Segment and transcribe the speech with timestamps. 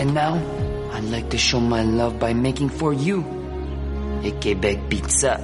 [0.00, 0.40] And now,
[0.92, 3.20] I'd like to show my love by making for you
[4.24, 5.36] a Quebec pizza.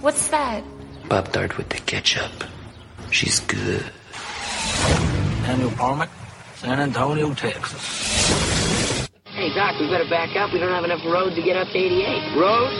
[0.00, 0.62] What's that?
[1.08, 2.44] Pop Tart with the ketchup.
[3.10, 3.84] She's good.
[5.42, 6.08] Daniel Parmick,
[6.54, 9.10] San Antonio, Texas.
[9.26, 10.52] Hey, Doc, we better back up.
[10.52, 12.38] We don't have enough road to get up to 88.
[12.38, 12.78] Roads?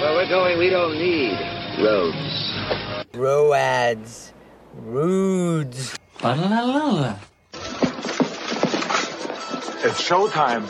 [0.00, 1.34] Well, we're going, we don't need
[1.82, 3.10] roads.
[3.12, 4.32] Roads.
[4.72, 5.98] Rudes.
[6.22, 7.16] La la la la la.
[9.86, 10.64] It's showtime.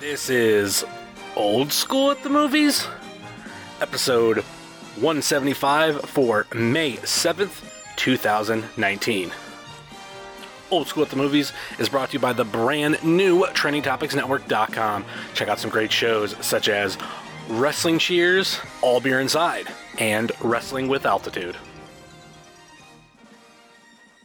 [0.00, 0.86] This is
[1.36, 2.88] Old School at the Movies,
[3.82, 4.38] episode
[4.94, 7.62] 175 for May 7th,
[7.96, 9.30] 2019.
[10.70, 15.04] Old School at the Movies is brought to you by the brand new TrendingTopicsNetwork.com.
[15.34, 16.98] Check out some great shows such as
[17.48, 19.68] Wrestling Cheers, All Beer Inside,
[19.98, 21.56] and Wrestling with Altitude.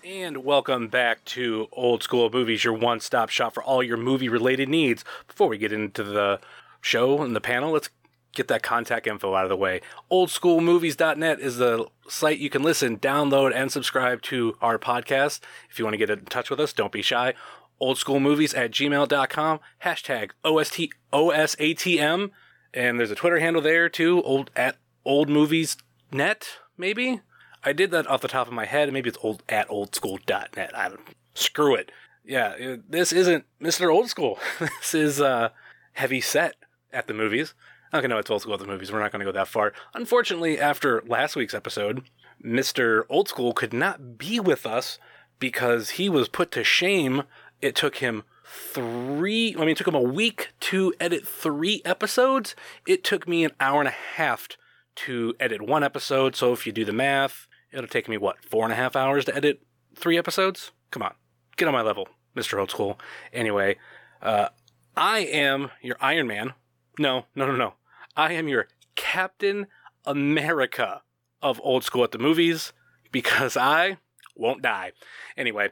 [0.03, 4.27] And welcome back to Old School Movies, your one stop shop for all your movie
[4.27, 5.05] related needs.
[5.27, 6.41] Before we get into the
[6.81, 7.89] show and the panel, let's
[8.33, 9.81] get that contact info out of the way.
[10.11, 15.39] Oldschoolmovies.net is the site you can listen, download, and subscribe to our podcast.
[15.69, 17.33] If you want to get in touch with us, don't be shy.
[17.81, 22.31] Oldschoolmovies at gmail.com, hashtag OST, OSATM.
[22.73, 26.45] And there's a Twitter handle there too, old at oldmoviesnet,
[26.77, 27.21] maybe?
[27.63, 28.91] I did that off the top of my head.
[28.91, 30.77] Maybe it's old at oldschool.net.
[30.77, 31.01] I don't
[31.33, 31.91] screw it.
[32.25, 33.93] Yeah, this isn't Mr.
[33.93, 34.39] Old School.
[34.59, 35.49] this is uh,
[35.93, 36.55] heavy set
[36.91, 37.53] at the movies.
[37.93, 38.91] Okay, no, it's old school at the movies.
[38.91, 39.71] We're not going to go that far.
[39.93, 42.03] Unfortunately, after last week's episode,
[42.43, 43.03] Mr.
[43.07, 44.97] Old School could not be with us
[45.37, 47.23] because he was put to shame.
[47.61, 52.55] It took him three, I mean, it took him a week to edit three episodes.
[52.87, 54.47] It took me an hour and a half
[54.95, 56.35] to edit one episode.
[56.35, 59.25] So if you do the math, it'll take me, what, four and a half hours
[59.25, 59.61] to edit
[59.95, 60.71] three episodes?
[60.89, 61.13] Come on,
[61.57, 62.59] get on my level, Mr.
[62.59, 62.99] Old School.
[63.31, 63.77] Anyway,
[64.19, 64.49] uh,
[64.97, 66.53] I am your Iron Man.
[66.97, 67.73] No, no, no, no.
[68.15, 69.67] I am your Captain
[70.05, 71.01] America
[71.41, 72.73] of Old School at the Movies
[73.11, 73.97] because I
[74.35, 74.91] won't die.
[75.35, 75.69] Anyway,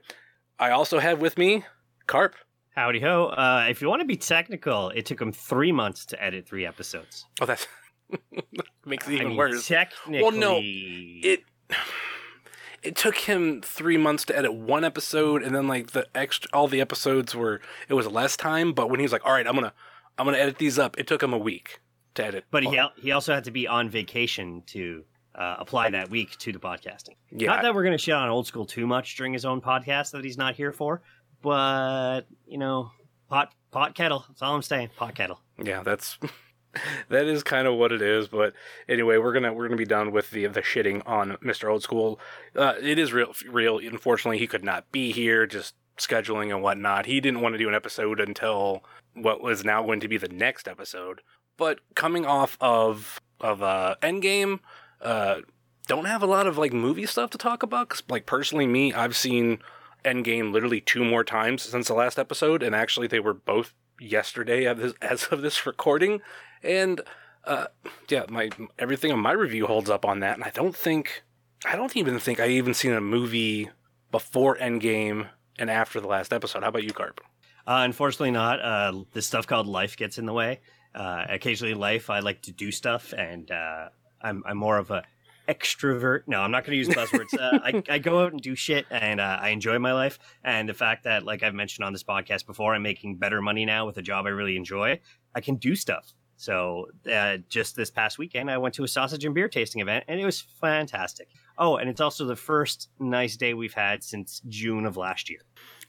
[0.60, 1.66] I also have with me
[2.08, 2.36] Carp.
[2.76, 3.26] Howdy ho.
[3.26, 6.66] Uh, if you want to be technical, it took him three months to edit three
[6.66, 7.26] episodes.
[7.42, 7.68] Oh, that's
[8.86, 9.68] makes it even I mean, worse.
[9.68, 11.44] Technically, Well, no, it
[12.82, 16.68] it took him three months to edit one episode, and then like the extra, all
[16.68, 18.74] the episodes were it was less time.
[18.74, 19.74] But when he was like, "All right, I'm gonna
[20.18, 21.82] I'm gonna edit these up," it took him a week
[22.16, 22.46] to edit.
[22.52, 25.04] but he al- he also had to be on vacation to
[25.36, 27.16] uh, apply that week to the podcasting.
[27.32, 27.48] Yeah.
[27.52, 30.12] Not that we're going to shit on old school too much during his own podcast
[30.12, 31.02] that he's not here for,
[31.42, 32.92] but you know,
[33.30, 34.26] pot pot kettle.
[34.28, 34.90] That's all I'm saying.
[34.98, 35.40] Pot kettle.
[35.64, 36.18] Yeah, that's
[37.10, 38.28] that is kind of what it is.
[38.28, 38.54] But
[38.90, 41.72] anyway, we're gonna we're gonna be done with the the shitting on Mr.
[41.72, 42.20] Old School.
[42.56, 43.78] Uh, it is real real.
[43.80, 45.46] Unfortunately, he could not be here.
[45.48, 47.06] Just scheduling and whatnot.
[47.06, 48.84] He didn't want to do an episode until
[49.14, 51.22] what was now going to be the next episode.
[51.58, 54.60] But coming off of of uh, Endgame,
[55.02, 55.42] uh,
[55.88, 57.90] don't have a lot of like movie stuff to talk about.
[57.90, 59.60] 'cause, like personally, me, I've seen
[60.06, 64.66] Endgame literally two more times since the last episode, and actually they were both yesterday
[65.02, 66.22] as of this recording.
[66.64, 67.02] And
[67.44, 67.68] uh,
[68.10, 71.24] yeah, my everything on my review holds up on that, and I don't think
[71.66, 73.70] I don't even think I even seen a movie
[74.12, 75.30] before Endgame
[75.60, 76.64] and after the last episode.
[76.64, 77.22] How about you, Carp?
[77.68, 78.60] Uh, unfortunately, not.
[78.60, 80.60] Uh, this stuff called life gets in the way.
[80.94, 83.90] Uh, occasionally, in life, I like to do stuff, and uh,
[84.22, 85.04] I'm I'm more of a
[85.48, 86.24] extrovert.
[86.28, 87.34] No, I'm not going to use buzzwords.
[87.38, 90.20] Uh, I, I go out and do shit, and uh, I enjoy my life.
[90.44, 93.66] And the fact that, like I've mentioned on this podcast before, I'm making better money
[93.66, 95.00] now with a job I really enjoy.
[95.36, 96.14] I can do stuff.
[96.38, 100.06] So uh, just this past weekend, I went to a sausage and beer tasting event,
[100.08, 101.28] and it was fantastic.
[101.58, 105.42] Oh, and it's also the first nice day we've had since June of last year.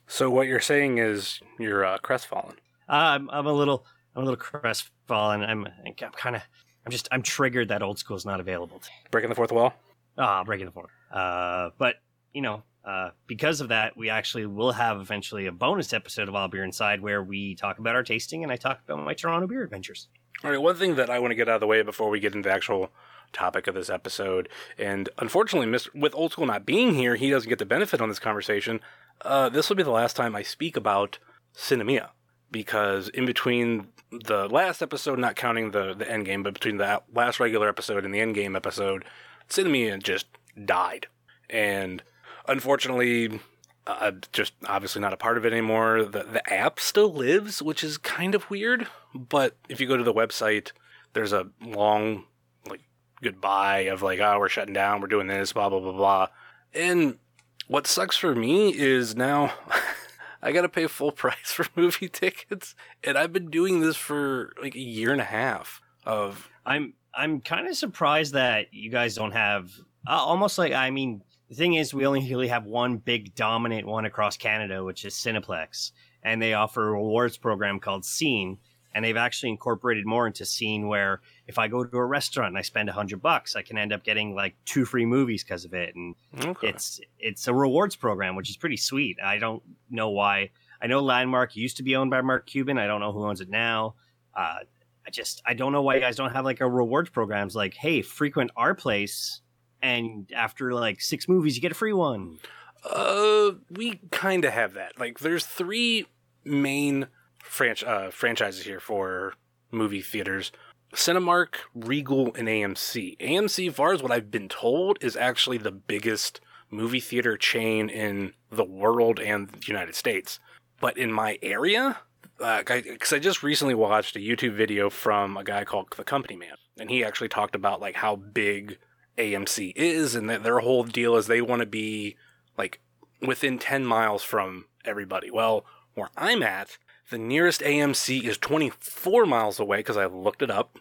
[0.07, 2.57] So what you're saying is you're uh, crestfallen.
[2.89, 5.43] I'm I'm a little I'm a little crestfallen.
[5.43, 6.43] I'm I'm kind of
[6.85, 8.83] I'm just I'm triggered that old school is not available.
[9.11, 9.75] Breaking the fourth wall.
[10.19, 10.91] Ah, breaking the fourth.
[11.13, 11.97] Uh, but
[12.33, 16.35] you know, uh, because of that, we actually will have eventually a bonus episode of
[16.35, 19.47] All Beer Inside where we talk about our tasting and I talk about my Toronto
[19.47, 20.09] beer adventures.
[20.45, 22.19] All right, one thing that I want to get out of the way before we
[22.19, 22.91] get into the actual
[23.33, 25.95] topic of this episode, and unfortunately, Mr.
[25.95, 28.81] with Old School not being here, he doesn't get the benefit on this conversation.
[29.23, 31.19] Uh, this will be the last time I speak about
[31.55, 32.09] Sinemia,
[32.53, 37.03] because in between the last episode, not counting the, the end game, but between the
[37.13, 39.05] last regular episode and the end game episode,
[39.49, 40.27] Sinemia just
[40.65, 41.07] died.
[41.49, 42.03] And
[42.47, 43.41] unfortunately,
[43.87, 46.05] uh, just obviously not a part of it anymore.
[46.05, 48.87] The the app still lives, which is kind of weird.
[49.15, 50.73] But if you go to the website,
[51.15, 52.25] there's a long
[52.69, 52.83] like
[53.23, 56.27] goodbye of like, oh, we're shutting down, we're doing this, blah blah blah blah.
[56.75, 57.19] And
[57.67, 59.53] what sucks for me is now
[60.43, 62.75] I gotta pay full price for movie tickets,
[63.05, 65.81] and I've been doing this for like a year and a half.
[66.05, 69.71] Of I'm I'm kind of surprised that you guys don't have
[70.07, 73.87] uh, almost like I mean the thing is we only really have one big dominant
[73.87, 75.93] one across Canada, which is Cineplex,
[76.23, 78.59] and they offer a rewards program called Scene,
[78.95, 81.21] and they've actually incorporated more into Scene where
[81.53, 83.93] if I go to a restaurant and I spend a hundred bucks, I can end
[83.93, 86.15] up getting like two free movies because of it, and
[86.45, 86.69] okay.
[86.69, 89.19] it's it's a rewards program, which is pretty sweet.
[89.23, 90.51] I don't know why.
[90.81, 92.79] I know Landmark used to be owned by Mark Cuban.
[92.79, 93.95] I don't know who owns it now.
[94.35, 94.61] Uh,
[95.07, 97.75] I just I don't know why you guys don't have like a rewards programs like
[97.75, 99.41] hey frequent our place
[99.83, 102.39] and after like six movies you get a free one.
[102.85, 104.99] Uh, we kind of have that.
[104.99, 106.07] Like, there's three
[106.45, 107.07] main
[107.45, 109.35] franch- uh, franchises here for
[109.71, 110.53] movie theaters:
[110.93, 113.19] Cinemark, Regal, and AMC.
[113.19, 116.41] AMC, far as what I've been told, is actually the biggest
[116.71, 120.39] movie theater chain in the world and the United States.
[120.81, 121.99] But in my area,
[122.39, 126.37] because I, I just recently watched a YouTube video from a guy called The Company
[126.37, 128.79] Man, and he actually talked about like how big
[129.17, 132.17] AMC is, and that their whole deal is they want to be
[132.59, 132.81] like
[133.21, 135.31] within 10 miles from everybody.
[135.31, 135.65] Well,
[135.95, 136.79] where I'm at,
[137.11, 140.79] the nearest AMC is 24 miles away because I looked it up.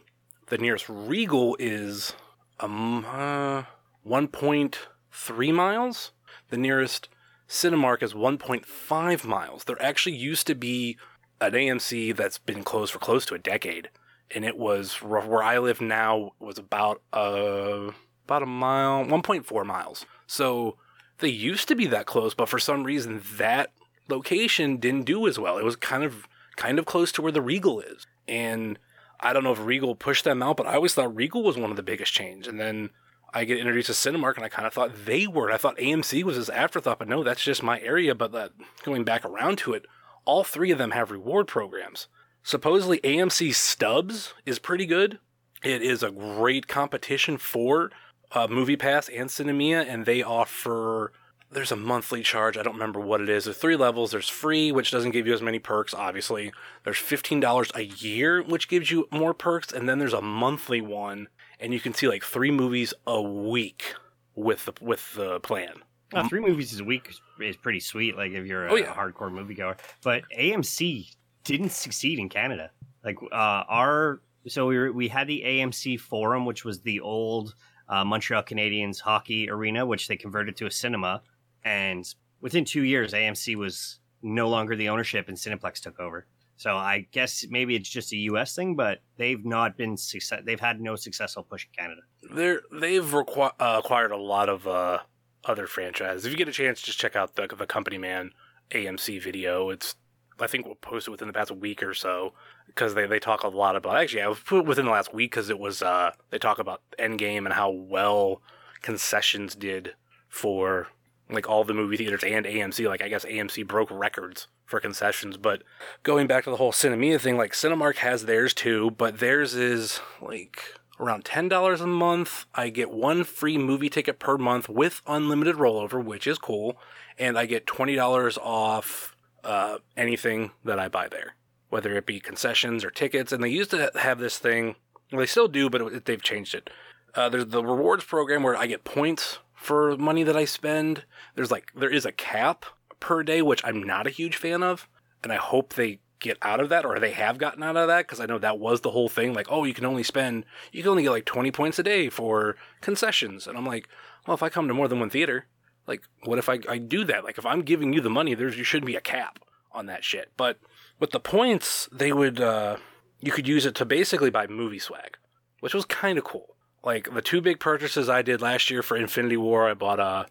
[0.47, 2.13] The nearest Regal is
[2.59, 3.63] um uh,
[4.07, 6.11] 1.3 miles.
[6.49, 7.09] The nearest
[7.47, 9.65] Cinemark is 1.5 miles.
[9.65, 10.97] There actually used to be
[11.41, 13.89] an AMC that's been closed for close to a decade,
[14.33, 17.91] and it was where I live now was about uh
[18.25, 20.05] about a mile, 1.4 miles.
[20.27, 20.77] So
[21.19, 23.73] they used to be that close, but for some reason that
[24.09, 25.57] location didn't do as well.
[25.57, 28.77] It was kind of kind of close to where the Regal is, and
[29.19, 31.71] I don't know if Regal pushed them out, but I always thought Regal was one
[31.71, 32.89] of the biggest chains, and then.
[33.33, 35.53] I get introduced to Cinemark, and I kind of thought they were.
[35.53, 38.13] I thought AMC was this afterthought, but no, that's just my area.
[38.13, 38.51] But that,
[38.83, 39.85] going back around to it,
[40.25, 42.07] all three of them have reward programs.
[42.43, 45.19] Supposedly, AMC Stubs is pretty good.
[45.63, 47.91] It is a great competition for
[48.31, 51.13] uh, Movie Pass and Sinemia, and they offer.
[51.51, 52.55] There's a monthly charge.
[52.57, 53.43] I don't remember what it is.
[53.43, 54.11] There's three levels.
[54.11, 56.53] There's free, which doesn't give you as many perks, obviously.
[56.85, 59.73] There's $15 a year, which gives you more perks.
[59.73, 61.27] And then there's a monthly one,
[61.59, 63.95] and you can see like three movies a week
[64.33, 65.73] with the, with the plan.
[66.13, 68.15] Uh, three movies a week is pretty sweet.
[68.17, 68.93] Like if you're a Oh, yeah.
[68.93, 72.71] hardcore moviegoer, but AMC didn't succeed in Canada.
[73.03, 73.35] Like uh,
[73.67, 77.55] our so we were, we had the AMC Forum, which was the old
[77.87, 81.21] uh, Montreal Canadiens hockey arena, which they converted to a cinema,
[81.63, 82.05] and
[82.41, 86.27] within two years, AMC was no longer the ownership, and Cineplex took over.
[86.57, 88.55] So I guess maybe it's just a U.S.
[88.55, 90.41] thing, but they've not been success.
[90.45, 92.01] They've had no successful push in Canada.
[92.31, 94.99] They're they've requi- uh, acquired a lot of uh,
[95.43, 96.25] other franchises.
[96.25, 98.31] If you get a chance, just check out the the Company Man
[98.69, 99.71] AMC video.
[99.71, 99.95] It's
[100.39, 102.33] I think we'll post it within the past week or so
[102.67, 105.59] because they, they talk a lot about actually I within the last week because it
[105.59, 108.41] was uh they talk about Endgame and how well
[108.81, 109.93] concessions did
[110.29, 110.87] for
[111.33, 112.87] like all the movie theaters and AMC.
[112.87, 115.37] Like I guess AMC broke records for concessions.
[115.37, 115.63] But
[116.03, 119.99] going back to the whole Sinemia thing, like Cinemark has theirs too, but theirs is
[120.21, 120.63] like
[120.99, 122.45] around ten dollars a month.
[122.53, 126.77] I get one free movie ticket per month with unlimited rollover, which is cool,
[127.17, 131.35] and I get twenty dollars off uh, anything that I buy there,
[131.69, 133.31] whether it be concessions or tickets.
[133.31, 134.75] And they used to have this thing.
[135.11, 136.69] They still do, but it, they've changed it.
[137.13, 141.05] Uh, there's the rewards program where I get points for money that I spend.
[141.35, 142.65] There's like there is a cap
[142.99, 144.89] per day, which I'm not a huge fan of,
[145.23, 148.07] and I hope they get out of that or they have gotten out of that
[148.07, 149.33] because I know that was the whole thing.
[149.33, 152.09] Like, oh, you can only spend you can only get like 20 points a day
[152.09, 153.87] for concessions, and I'm like,
[154.25, 155.45] well, if I come to more than one theater,
[155.85, 157.23] like, what if I, I do that?
[157.23, 159.39] Like, if I'm giving you the money, there's you shouldn't be a cap
[159.71, 160.31] on that shit.
[160.37, 160.57] But
[160.99, 162.77] with the points, they would uh,
[163.19, 165.17] you could use it to basically buy movie swag,
[165.59, 166.55] which was kind of cool.
[166.83, 170.25] Like the two big purchases I did last year for Infinity War, I bought a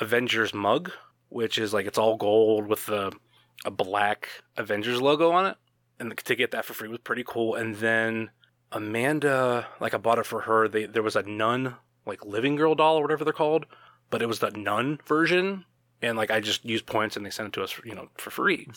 [0.00, 0.92] Avengers mug,
[1.28, 3.12] which is like it's all gold with the
[3.64, 5.56] a black Avengers logo on it,
[5.98, 7.54] and to get that for free was pretty cool.
[7.54, 8.30] And then
[8.70, 10.68] Amanda, like I bought it for her.
[10.68, 13.66] They, there was a nun, like Living Girl doll or whatever they're called,
[14.10, 15.64] but it was the nun version,
[16.02, 18.30] and like I just used points and they sent it to us, you know, for
[18.30, 18.68] free.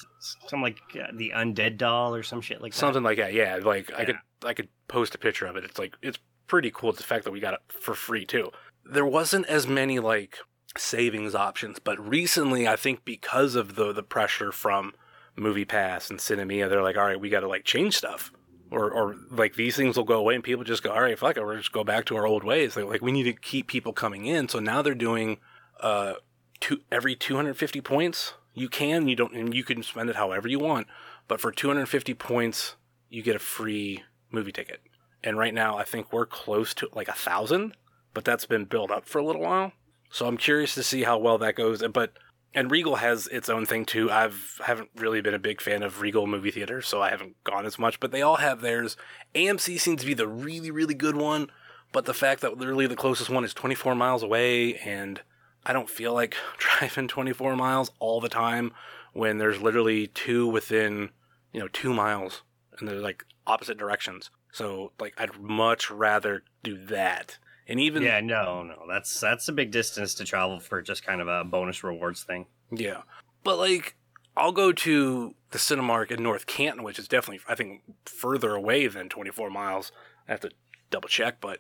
[0.48, 2.78] Some like uh, the undead doll or some shit like that.
[2.78, 3.60] Something like that, yeah.
[3.62, 5.64] Like I could I could post a picture of it.
[5.64, 6.18] It's like it's
[6.50, 6.92] pretty cool.
[6.92, 8.52] The fact that we got it for free too.
[8.84, 10.40] There wasn't as many like
[10.78, 14.94] savings options, but recently I think because of the the pressure from
[15.36, 18.32] Movie Pass and Sinemia, they're like, all right, we got to like change stuff.
[18.72, 21.38] or or like these things will go away and people just go, all right, fuck
[21.38, 22.76] it, we'll just go back to our old ways.
[22.76, 24.50] Like, like we need to keep people coming in.
[24.50, 25.38] So now they're doing
[25.80, 26.14] uh
[26.60, 30.60] two every 250 points you can you don't and you can spend it however you
[30.60, 30.88] want,
[31.28, 32.76] but for 250 points
[33.10, 34.82] you get a free movie ticket.
[35.24, 37.76] And right now I think we're close to like a thousand,
[38.14, 39.74] but that's been built up for a little while.
[40.12, 41.84] So I'm curious to see how well that goes.
[41.94, 42.14] But
[42.54, 44.10] and Regal has its own thing too.
[44.10, 47.66] I've haven't really been a big fan of Regal movie theater, so I haven't gone
[47.66, 48.00] as much.
[48.00, 48.98] But they all have theirs.
[49.36, 51.52] AMC seems to be the really really good one,
[51.92, 55.22] but the fact that literally the closest one is 24 miles away, and
[55.66, 58.72] I don't feel like driving 24 miles all the time
[59.14, 61.10] when there's literally two within
[61.54, 62.42] you know two miles,
[62.80, 64.32] and they're like opposite directions.
[64.52, 67.38] So like I'd much rather do that.
[67.68, 71.22] And even Yeah, no, no, that's that's a big distance to travel for just kind
[71.22, 72.48] of a bonus rewards thing.
[72.72, 73.02] Yeah.
[73.44, 73.96] But like
[74.36, 78.88] I'll go to the Cinemark in North Canton, which is definitely I think further away
[78.88, 79.92] than 24 miles.
[80.28, 80.52] I have to
[80.90, 81.60] double check, but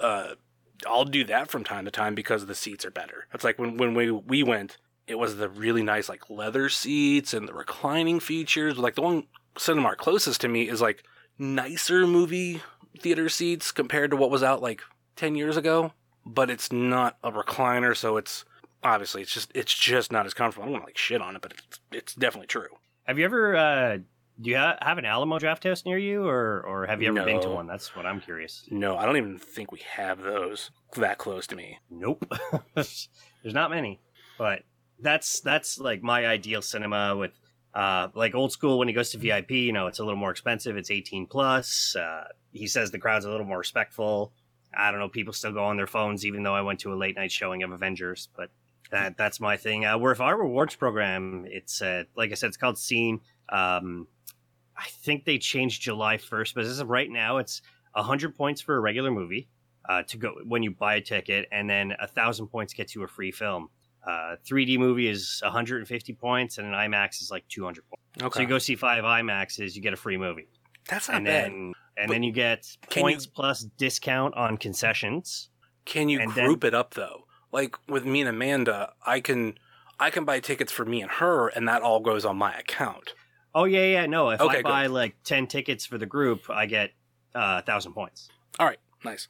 [0.00, 0.34] uh
[0.86, 3.26] I'll do that from time to time because the seats are better.
[3.32, 7.32] It's like when when we we went, it was the really nice like leather seats
[7.32, 8.76] and the reclining features.
[8.78, 9.24] Like the one
[9.56, 11.04] Cinemark closest to me is like
[11.38, 12.62] nicer movie
[12.98, 14.82] theater seats compared to what was out like
[15.16, 15.92] 10 years ago,
[16.24, 18.44] but it's not a recliner, so it's
[18.82, 20.64] obviously it's just it's just not as comfortable.
[20.64, 22.68] I don't want to like shit on it, but it's it's definitely true.
[23.04, 23.98] Have you ever uh
[24.40, 27.24] do you ha- have an Alamo draft house near you or or have you ever
[27.24, 27.66] been to one?
[27.66, 28.66] That's what I'm curious.
[28.70, 31.78] No, I don't even think we have those that close to me.
[31.90, 32.32] Nope.
[32.74, 33.08] There's
[33.44, 34.00] not many.
[34.38, 34.62] But
[34.98, 37.32] that's that's like my ideal cinema with
[37.74, 40.30] uh like old school when he goes to VIP, you know, it's a little more
[40.30, 40.76] expensive.
[40.76, 41.96] It's 18 plus.
[41.96, 44.32] Uh he says the crowd's a little more respectful.
[44.76, 46.96] I don't know, people still go on their phones even though I went to a
[46.96, 48.50] late night showing of Avengers, but
[48.90, 49.84] that that's my thing.
[49.84, 53.20] Uh where if our rewards program, it's uh like I said, it's called Scene.
[53.48, 54.06] Um
[54.76, 57.62] I think they changed July 1st, but as of right now, it's
[57.92, 59.48] 100 points for a regular movie
[59.88, 63.02] uh, to go when you buy a ticket, and then a thousand points gets you
[63.02, 63.68] a free film.
[64.06, 68.02] Uh, 3D movie is 150 points, and an IMAX is like 200 points.
[68.22, 70.48] Okay, So you go see five IMAXs, you get a free movie,
[70.88, 71.44] that's not and bad.
[71.44, 75.50] then and But then you get points you- plus discount on concessions.
[75.84, 77.26] Can you and then- group it up though?
[77.52, 79.58] Like with me and Amanda, I can
[80.00, 83.14] I can buy tickets for me and her, and that all goes on my account.
[83.54, 84.30] Oh yeah, yeah, no.
[84.30, 84.64] If Okay, I good.
[84.64, 86.90] buy like 10 tickets for the group, I get
[87.34, 88.30] uh, a thousand points.
[88.58, 89.28] All right, nice.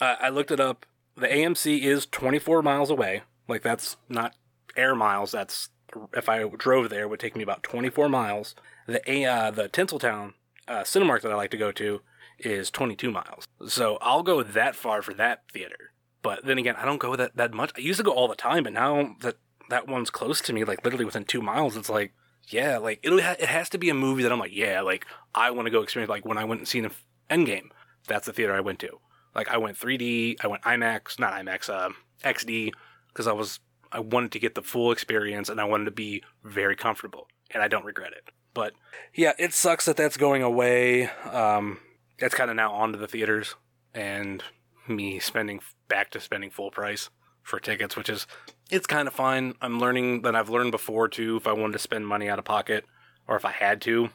[0.00, 0.84] Uh, I looked it up.
[1.16, 3.22] The AMC is 24 miles away.
[3.48, 4.34] Like that's not
[4.76, 5.32] air miles.
[5.32, 5.70] That's
[6.14, 8.54] if I drove there, it would take me about 24 miles.
[8.86, 10.34] The uh, the Tinseltown
[10.68, 12.00] uh, Cinemark that I like to go to
[12.38, 13.44] is 22 miles.
[13.66, 15.92] So I'll go that far for that theater.
[16.22, 17.72] But then again, I don't go that that much.
[17.76, 19.36] I used to go all the time, but now that
[19.70, 22.12] that one's close to me, like literally within two miles, it's like,
[22.48, 25.50] yeah, like it it has to be a movie that I'm like, yeah, like I
[25.50, 26.10] want to go experience.
[26.10, 26.90] Like when I went and seen
[27.30, 27.68] Endgame,
[28.06, 28.98] that's the theater I went to.
[29.34, 31.90] Like I went 3D, I went IMAX, not IMAX, uh,
[32.24, 32.72] XD,
[33.16, 36.22] because I was I wanted to get the full experience and I wanted to be
[36.44, 38.28] very comfortable, and I don't regret it.
[38.52, 38.74] But
[39.14, 41.06] yeah, it sucks that that's going away.
[41.30, 41.78] Um,
[42.18, 43.54] that's kind of now onto the theaters
[43.94, 44.42] and
[44.86, 47.08] me spending back to spending full price
[47.42, 48.26] for tickets, which is
[48.70, 49.54] it's kind of fine.
[49.62, 51.36] I'm learning that I've learned before too.
[51.36, 52.84] If I wanted to spend money out of pocket,
[53.26, 54.10] or if I had to,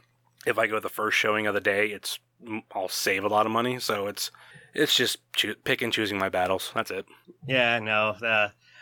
[0.46, 2.20] if I go the first showing of the day, it's
[2.76, 3.80] I'll save a lot of money.
[3.80, 4.30] So it's
[4.76, 6.72] it's just choo- pick and choosing my battles.
[6.76, 7.06] That's it.
[7.48, 8.16] Yeah, no,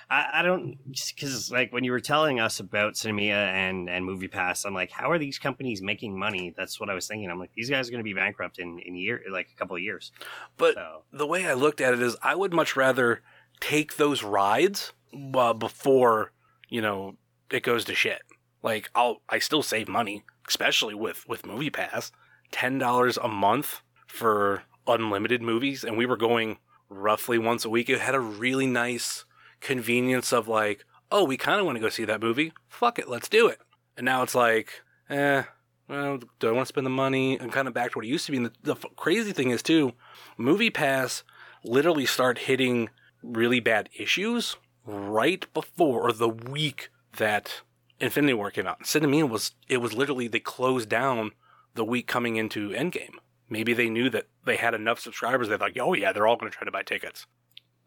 [0.09, 0.77] I, I don't
[1.15, 4.91] because like when you were telling us about Sinemia and and Movie Pass, I'm like,
[4.91, 6.53] how are these companies making money?
[6.57, 7.29] That's what I was thinking.
[7.29, 9.57] I'm like, these guys are going to be bankrupt in in a year, like a
[9.57, 10.11] couple of years.
[10.57, 13.21] But So the way I looked at it is, I would much rather
[13.59, 14.93] take those rides
[15.35, 16.31] uh, before
[16.69, 17.15] you know
[17.51, 18.21] it goes to shit.
[18.63, 22.11] Like I'll I still save money, especially with with Movie Pass,
[22.51, 26.57] ten dollars a month for unlimited movies, and we were going
[26.89, 27.89] roughly once a week.
[27.89, 29.25] It had a really nice
[29.59, 32.53] convenience of like, oh, we kind of want to go see that movie.
[32.67, 33.59] Fuck it, let's do it.
[33.97, 35.43] And now it's like, eh,
[35.87, 37.37] well, do I want to spend the money?
[37.37, 38.37] And kind of back to what it used to be.
[38.37, 39.93] And the, the crazy thing is too,
[40.37, 41.23] Movie Pass
[41.63, 42.89] literally start hitting
[43.21, 47.61] really bad issues right before or the week that
[47.99, 48.83] Infinity War came out.
[48.83, 51.31] Sinemia was it was literally they closed down
[51.75, 53.15] the week coming into Endgame.
[53.49, 55.49] Maybe they knew that they had enough subscribers.
[55.49, 57.25] They thought, oh yeah, they're all going to try to buy tickets.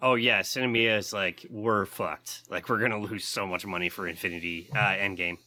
[0.03, 2.43] Oh yeah, Sinemia is like we're fucked.
[2.51, 5.39] Like we're gonna lose so much money for Infinity uh, Endgame.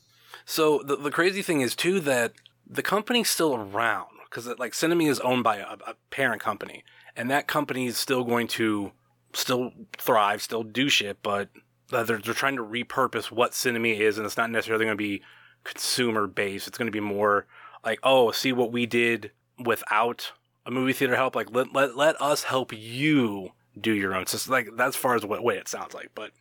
[0.45, 2.31] So the the crazy thing is too that
[2.65, 6.83] the company's still around because like Sinemia is owned by a, a parent company,
[7.15, 8.93] and that company is still going to
[9.33, 11.49] still thrive, still do shit, but
[11.91, 15.03] uh, they're they're trying to repurpose what Sinemia is, and it's not necessarily going to
[15.03, 15.21] be
[15.63, 16.67] consumer based.
[16.67, 17.45] It's going to be more
[17.83, 19.31] like, oh, see what we did
[19.63, 20.31] without
[20.65, 21.35] a movie theater help.
[21.35, 24.25] Like let let let us help you do your own.
[24.27, 26.11] So like that's far as what way it sounds like.
[26.15, 26.31] But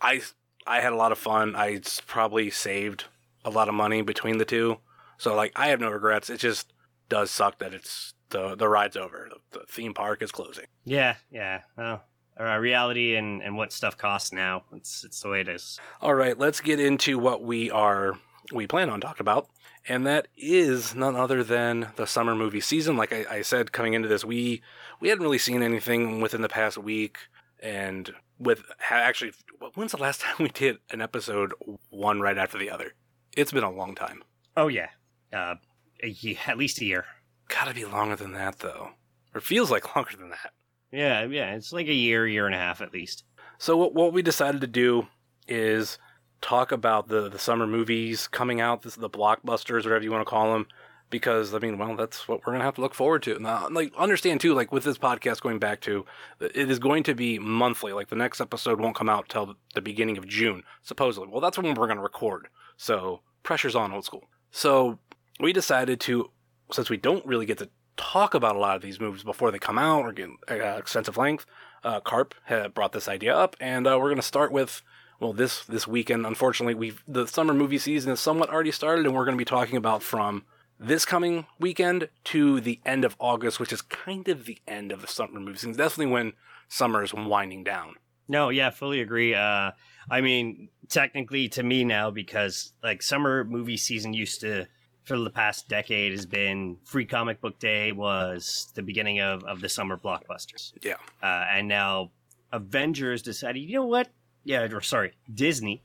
[0.00, 0.22] I
[0.66, 1.56] I had a lot of fun.
[1.56, 3.04] I probably saved
[3.44, 4.78] a lot of money between the two.
[5.18, 6.30] So like I have no regrets.
[6.30, 6.72] It just
[7.08, 9.28] does suck that it's the the ride's over.
[9.30, 10.66] The, the theme park is closing.
[10.84, 11.60] Yeah, yeah.
[11.76, 12.02] Well,
[12.38, 14.64] uh, reality and, and what stuff costs now.
[14.72, 15.78] It's it's the way it is.
[16.00, 18.18] All right, let's get into what we are
[18.52, 19.48] we plan on talking about,
[19.88, 22.96] and that is none other than the summer movie season.
[22.96, 24.62] Like I, I said, coming into this, we
[25.00, 27.18] we hadn't really seen anything within the past week,
[27.60, 29.32] and with actually,
[29.74, 31.52] when's the last time we did an episode
[31.90, 32.92] one right after the other?
[33.36, 34.22] It's been a long time.
[34.56, 34.88] Oh yeah,
[35.32, 35.54] uh,
[36.02, 37.06] a ye- at least a year.
[37.48, 38.90] Got to be longer than that though,
[39.34, 40.52] or feels like longer than that.
[40.92, 41.54] Yeah, yeah.
[41.54, 43.24] It's like a year, year and a half at least.
[43.58, 45.06] So what what we decided to do
[45.48, 45.98] is
[46.40, 50.52] talk about the the summer movies coming out, the blockbusters, whatever you want to call
[50.52, 50.66] them,
[51.10, 53.38] because I mean, well, that's what we're gonna have to look forward to.
[53.38, 56.04] Now, like, understand too, like with this podcast going back to,
[56.40, 57.92] it is going to be monthly.
[57.92, 61.28] Like the next episode won't come out till the beginning of June, supposedly.
[61.28, 62.48] Well, that's when we're gonna record.
[62.76, 64.24] So pressure's on old school.
[64.50, 64.98] So
[65.40, 66.30] we decided to,
[66.72, 69.58] since we don't really get to talk about a lot of these movies before they
[69.58, 71.46] come out or get uh, extensive length,
[71.84, 74.82] uh, Carp had brought this idea up, and uh, we're going to start with
[75.24, 76.26] well this this weekend.
[76.26, 79.44] Unfortunately, we the summer movie season is somewhat already started, and we're going to be
[79.44, 80.44] talking about from
[80.78, 85.00] this coming weekend to the end of August, which is kind of the end of
[85.00, 85.72] the summer movie season.
[85.72, 86.32] Definitely when
[86.68, 87.94] summer is winding down.
[88.28, 89.34] No, yeah, fully agree.
[89.34, 89.72] Uh,
[90.10, 94.66] I mean, technically to me now, because like summer movie season used to,
[95.04, 99.60] for the past decade, has been Free Comic Book Day was the beginning of, of
[99.60, 100.72] the summer blockbusters.
[100.82, 100.96] Yeah.
[101.22, 102.10] Uh, and now
[102.52, 104.08] Avengers decided, you know what?
[104.44, 105.82] Yeah, or sorry, Disney,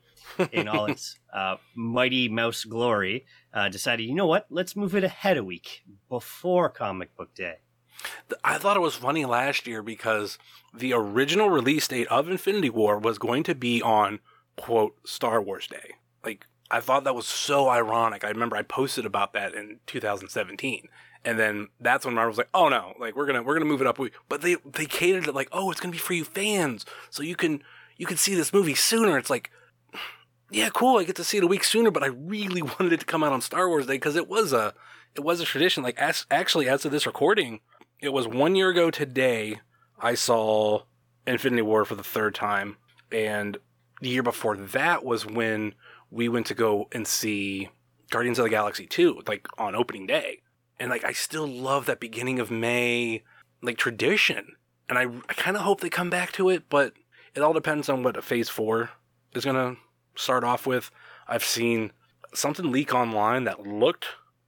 [0.52, 4.46] in all its uh, mighty mouse glory, uh, decided, you know what?
[4.50, 7.56] Let's move it ahead a week before Comic Book Day.
[8.44, 10.38] I thought it was funny last year because
[10.74, 14.20] the original release date of Infinity War was going to be on
[14.56, 15.94] quote Star Wars Day.
[16.24, 18.24] Like I thought that was so ironic.
[18.24, 20.88] I remember I posted about that in 2017.
[21.24, 23.82] And then that's when Marvel was like, "Oh no, like we're gonna we're gonna move
[23.82, 26.14] it up." a week." But they they catered it like, "Oh, it's gonna be for
[26.14, 27.62] you fans, so you can
[28.00, 29.50] you can see this movie sooner." It's like,
[30.50, 30.98] yeah, cool.
[30.98, 33.22] I get to see it a week sooner, but I really wanted it to come
[33.22, 34.74] out on Star Wars Day because it was a
[35.14, 35.82] it was a tradition.
[35.82, 37.60] Like as, actually, as of this recording,
[38.00, 39.60] it was one year ago today.
[39.98, 40.84] I saw
[41.26, 42.76] Infinity War for the third time,
[43.12, 43.58] and
[44.00, 45.74] the year before that was when
[46.10, 47.68] we went to go and see
[48.10, 50.40] Guardians of the Galaxy 2, like on opening day.
[50.78, 53.22] And like I still love that beginning of May
[53.62, 54.56] like tradition.
[54.88, 56.94] And I I kind of hope they come back to it, but
[57.40, 58.90] it all depends on what phase 4
[59.34, 59.80] is going to
[60.14, 60.90] start off with.
[61.26, 61.92] I've seen
[62.34, 64.06] something leak online that looked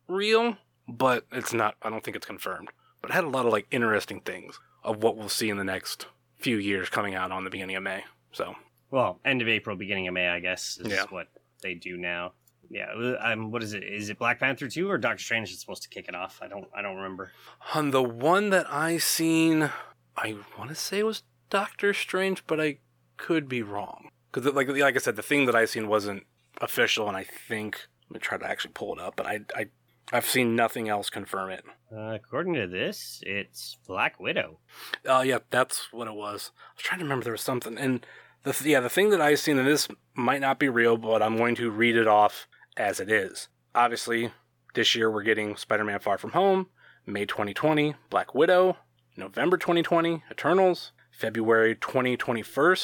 [0.08, 0.56] real,
[0.88, 2.70] but it's not I don't think it's confirmed.
[3.00, 5.64] But it had a lot of like interesting things of what we'll see in the
[5.64, 6.06] next
[6.38, 8.04] few years coming out on the beginning of May.
[8.32, 8.54] So,
[8.90, 11.04] Well, end of April, beginning of May, I guess, is Yeah.
[11.10, 11.28] what
[11.62, 12.32] they do now.
[12.70, 13.82] Yeah, um, what is it?
[13.84, 16.38] Is it Black Panther two or Doctor Strange is supposed to kick it off?
[16.40, 17.32] I don't, I don't remember.
[17.74, 19.70] On the one that I seen,
[20.16, 22.78] I want to say was Doctor Strange, but I
[23.18, 24.08] could be wrong.
[24.32, 26.24] Because like like I said, the thing that I seen wasn't
[26.62, 29.66] official, and I think I'm gonna try to actually pull it up, but I I
[30.10, 31.62] I've seen nothing else confirm it.
[31.94, 34.60] Uh, according to this, it's Black Widow.
[35.06, 36.52] Oh yeah, that's what it was.
[36.56, 38.06] I was trying to remember there was something, and
[38.44, 41.36] the yeah the thing that I seen in this might not be real, but I'm
[41.36, 43.48] going to read it off as it is.
[43.74, 44.30] Obviously,
[44.72, 46.68] this year we're getting Spider-Man: Far From Home,
[47.04, 48.78] May 2020, Black Widow,
[49.18, 52.76] November 2020, Eternals, February 2021,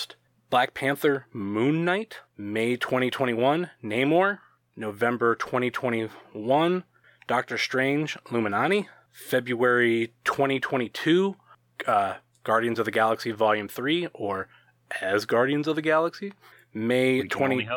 [0.49, 4.39] Black Panther: Moon Knight, May 2021, Namor,
[4.77, 6.85] November 2021,
[7.27, 11.35] Doctor Strange: Illuminati, February 2022,
[11.89, 14.47] uh, Guardians of the Galaxy Volume 3, or
[15.01, 16.33] as Guardians of the Galaxy.
[16.73, 17.69] May We can only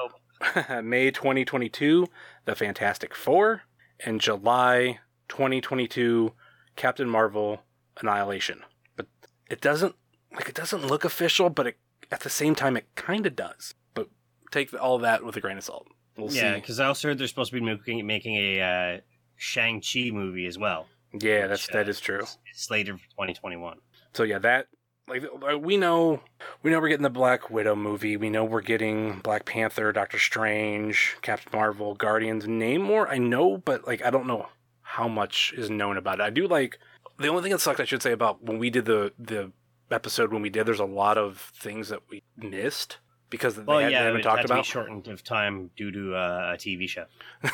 [0.60, 0.82] 20.
[0.84, 2.06] May 2022,
[2.46, 3.64] The Fantastic Four,
[4.06, 6.34] and July 2022,
[6.76, 7.64] Captain Marvel
[8.00, 8.62] Annihilation.
[8.96, 9.08] But
[9.50, 9.96] it doesn't
[10.34, 11.78] like it doesn't look official, but it,
[12.12, 13.74] at the same time it kind of does.
[13.94, 14.10] But
[14.52, 15.88] take all that with a grain of salt.
[16.18, 19.02] We'll Yeah, because I also heard they're supposed to be making making a uh,
[19.36, 20.88] Shang Chi movie as well.
[21.14, 22.22] Yeah, that's which, that uh, is true.
[22.22, 23.78] It's slated for 2021.
[24.14, 24.68] So yeah, that
[25.08, 26.22] like uh, we know
[26.64, 28.18] we know we're getting the Black Widow movie.
[28.18, 32.46] We know we're getting Black Panther, Doctor Strange, Captain Marvel, Guardians.
[32.46, 33.08] Namor?
[33.10, 34.48] I know, but like I don't know
[34.82, 36.24] how much is known about it.
[36.24, 36.78] I do like
[37.20, 39.52] the only thing that sucks I should say about when we did the the
[39.92, 40.66] episode when we did.
[40.66, 42.98] There's a lot of things that we missed
[43.30, 44.66] because they, Well, had, they yeah, haven't it talked had to be about.
[44.66, 47.06] shortened of time due to uh, a TV show.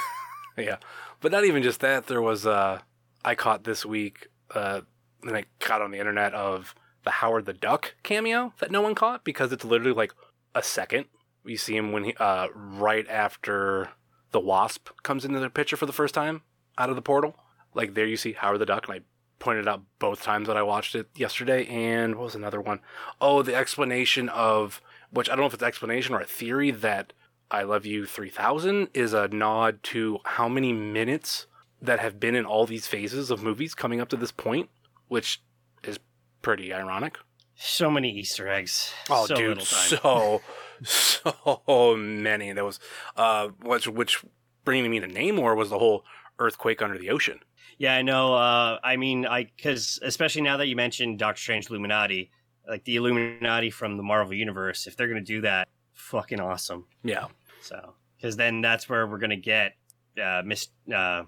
[0.57, 0.77] Yeah,
[1.21, 2.07] but not even just that.
[2.07, 2.79] There was uh,
[3.23, 4.81] I caught this week, uh,
[5.21, 6.73] and I caught on the internet of
[7.03, 10.13] the Howard the Duck cameo that no one caught because it's literally like
[10.55, 11.05] a second.
[11.43, 13.89] We see him when he, uh, right after
[14.31, 16.41] the Wasp comes into the picture for the first time
[16.75, 17.35] out of the portal.
[17.75, 19.01] Like there, you see Howard the Duck, and I
[19.39, 21.65] pointed out both times that I watched it yesterday.
[21.67, 22.79] And what was another one?
[23.21, 27.13] Oh, the explanation of which I don't know if it's explanation or a theory that
[27.49, 31.47] I Love You 3000 is a nod to how many minutes
[31.81, 34.69] that have been in all these phases of movies coming up to this point,
[35.07, 35.41] which
[35.83, 35.99] is
[36.41, 37.17] pretty ironic.
[37.55, 38.93] So many Easter eggs.
[39.09, 40.41] Oh, so dude, so
[40.83, 42.51] so many.
[42.51, 42.79] There was
[43.15, 44.23] uh, which which
[44.63, 46.03] bringing me to Namor was the whole
[46.39, 47.39] earthquake under the ocean.
[47.77, 48.33] Yeah, I know.
[48.33, 52.31] Uh, I mean, I because especially now that you mentioned Doctor Strange Illuminati,
[52.67, 56.85] like the Illuminati from the Marvel universe, if they're gonna do that, fucking awesome.
[57.03, 57.27] Yeah,
[57.61, 59.73] So because then that's where we're gonna get
[60.21, 61.23] uh, Mis- uh,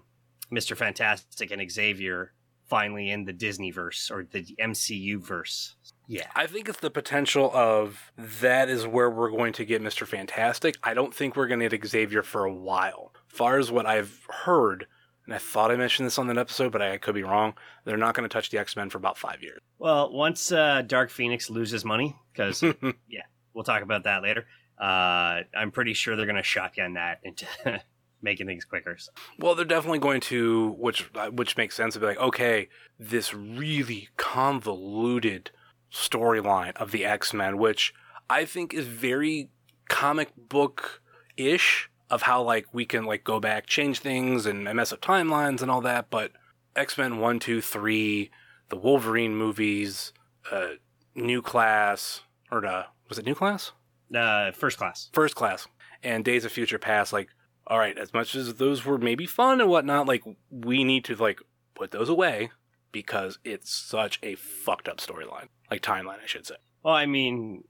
[0.51, 0.75] Mr.
[0.75, 2.33] Fantastic and Xavier
[2.67, 5.75] finally in the Disney verse or the MCU verse.
[6.07, 10.05] Yeah, I think it's the potential of that is where we're going to get Mister
[10.07, 10.77] Fantastic.
[10.83, 13.13] I don't think we're going to get Xavier for a while.
[13.27, 14.87] Far as what I've heard,
[15.29, 17.53] and I thought I mentioned this on that episode, but I could be wrong.
[17.85, 19.59] They're not going to touch the X Men for about five years.
[19.77, 22.63] Well, once uh, Dark Phoenix loses money, because
[23.07, 23.21] yeah,
[23.53, 24.47] we'll talk about that later.
[24.81, 27.45] Uh, I'm pretty sure they're going to shotgun that into
[28.23, 28.97] making things quicker.
[28.97, 29.11] So.
[29.37, 33.31] Well, they're definitely going to, which uh, which makes sense to be like, okay, this
[33.31, 35.51] really convoluted
[35.93, 37.93] storyline of the X Men, which
[38.31, 39.51] I think is very
[39.89, 41.03] comic book
[41.37, 45.61] ish of how like we can like go back, change things, and mess up timelines
[45.61, 46.09] and all that.
[46.09, 46.31] But
[46.75, 48.31] X Men one, two, three,
[48.69, 50.13] the Wolverine movies,
[50.51, 50.69] uh,
[51.15, 53.71] New Class, or uh, was it New Class?
[54.13, 55.09] Uh, first class.
[55.13, 55.67] First Class,
[56.03, 57.13] and Days of Future Past.
[57.13, 57.29] Like,
[57.67, 61.15] all right, as much as those were maybe fun and whatnot, like we need to
[61.15, 61.41] like
[61.75, 62.49] put those away
[62.91, 66.55] because it's such a fucked up storyline, like timeline, I should say.
[66.83, 67.65] Well, I mean,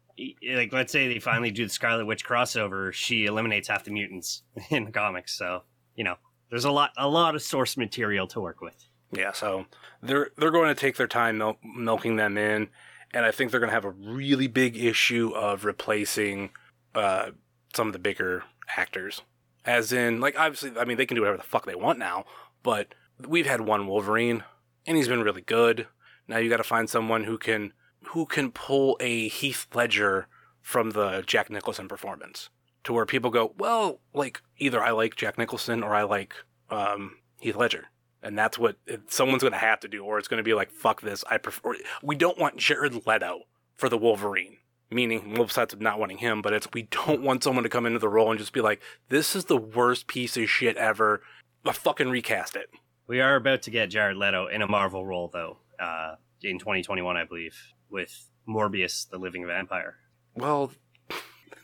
[0.56, 4.44] like let's say they finally do the Scarlet Witch crossover, she eliminates half the mutants
[4.70, 5.38] in the comics.
[5.38, 5.64] So
[5.96, 6.16] you know,
[6.50, 8.86] there's a lot, a lot of source material to work with.
[9.12, 9.66] Yeah, so
[10.02, 12.70] they're they're going to take their time mil- milking them in,
[13.14, 16.52] and I think they're going to have a really big issue of replacing
[16.94, 17.32] uh,
[17.74, 18.44] some of the bigger
[18.78, 19.22] actors.
[19.66, 22.26] As in, like obviously, I mean they can do whatever the fuck they want now,
[22.64, 22.94] but
[23.28, 24.44] we've had one Wolverine,
[24.86, 25.88] and he's been really good.
[26.28, 27.74] Now you got to find someone who can
[28.10, 30.28] who can pull a Heath Ledger
[30.62, 32.50] from the Jack Nicholson performance
[32.84, 36.34] to where people go, well, like either I like Jack Nicholson or I like
[36.70, 37.86] um, Heath Ledger.
[38.22, 40.72] And that's what someone's going to have to do, or it's going to be like,
[40.72, 41.24] fuck this.
[41.30, 41.76] I prefer.
[42.04, 43.42] We don't want Jared Leto
[43.76, 44.58] for the Wolverine,
[44.90, 48.00] meaning, well, besides not wanting him, but it's we don't want someone to come into
[48.00, 51.22] the role and just be like, this is the worst piece of shit ever.
[51.64, 52.70] But fucking recast it.
[53.08, 57.16] We are about to get Jared Leto in a Marvel role, though, uh, in 2021,
[57.16, 57.56] I believe,
[57.90, 59.96] with Morbius, the Living Vampire.
[60.36, 60.72] Well,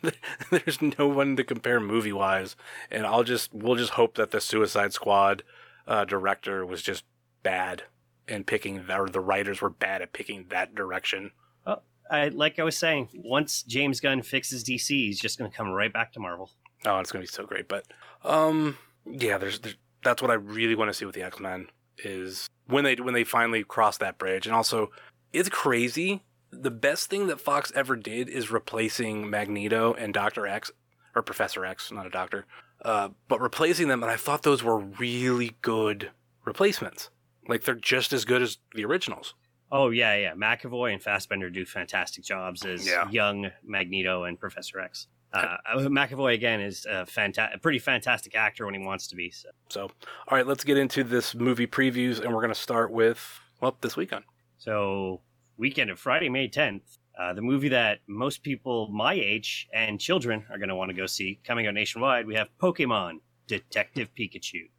[0.50, 2.56] there's no one to compare movie wise,
[2.92, 5.44] and I'll just we'll just hope that the Suicide Squad
[5.88, 7.04] uh, director was just
[7.44, 7.84] bad
[8.28, 11.32] and picking or the writers were bad at picking that direction.
[11.66, 15.56] Oh, I like I was saying, once James Gunn fixes DC, he's just going to
[15.56, 16.52] come right back to Marvel.
[16.86, 17.68] Oh, it's gonna be so great.
[17.68, 17.86] But
[18.24, 21.68] um, yeah, there's, there's that's what I really want to see with the X Men
[22.04, 24.92] is when they when they finally cross that bridge, and also
[25.36, 26.24] it's crazy.
[26.52, 30.72] The best thing that Fox ever did is replacing Magneto and Doctor X
[31.16, 32.46] or Professor X, not a doctor,
[32.84, 34.02] uh, but replacing them.
[34.04, 36.12] And I thought those were really good
[36.46, 37.10] replacements.
[37.48, 39.34] Like they're just as good as the originals.
[39.72, 40.34] Oh yeah, yeah.
[40.34, 43.10] McAvoy and Fassbender do fantastic jobs as Yeah.
[43.10, 45.08] young Magneto and Professor X.
[45.34, 49.32] Uh, McAvoy again is a, fanta- a pretty fantastic actor when he wants to be.
[49.32, 49.50] So.
[49.70, 53.42] So, all right, let's get into this movie previews, and we're going to start with
[53.60, 54.24] well this weekend.
[54.60, 55.20] So,
[55.58, 60.46] weekend of Friday, May 10th, uh, the movie that most people my age and children
[60.50, 64.70] are going to want to go see coming out nationwide, we have Pokemon Detective Pikachu.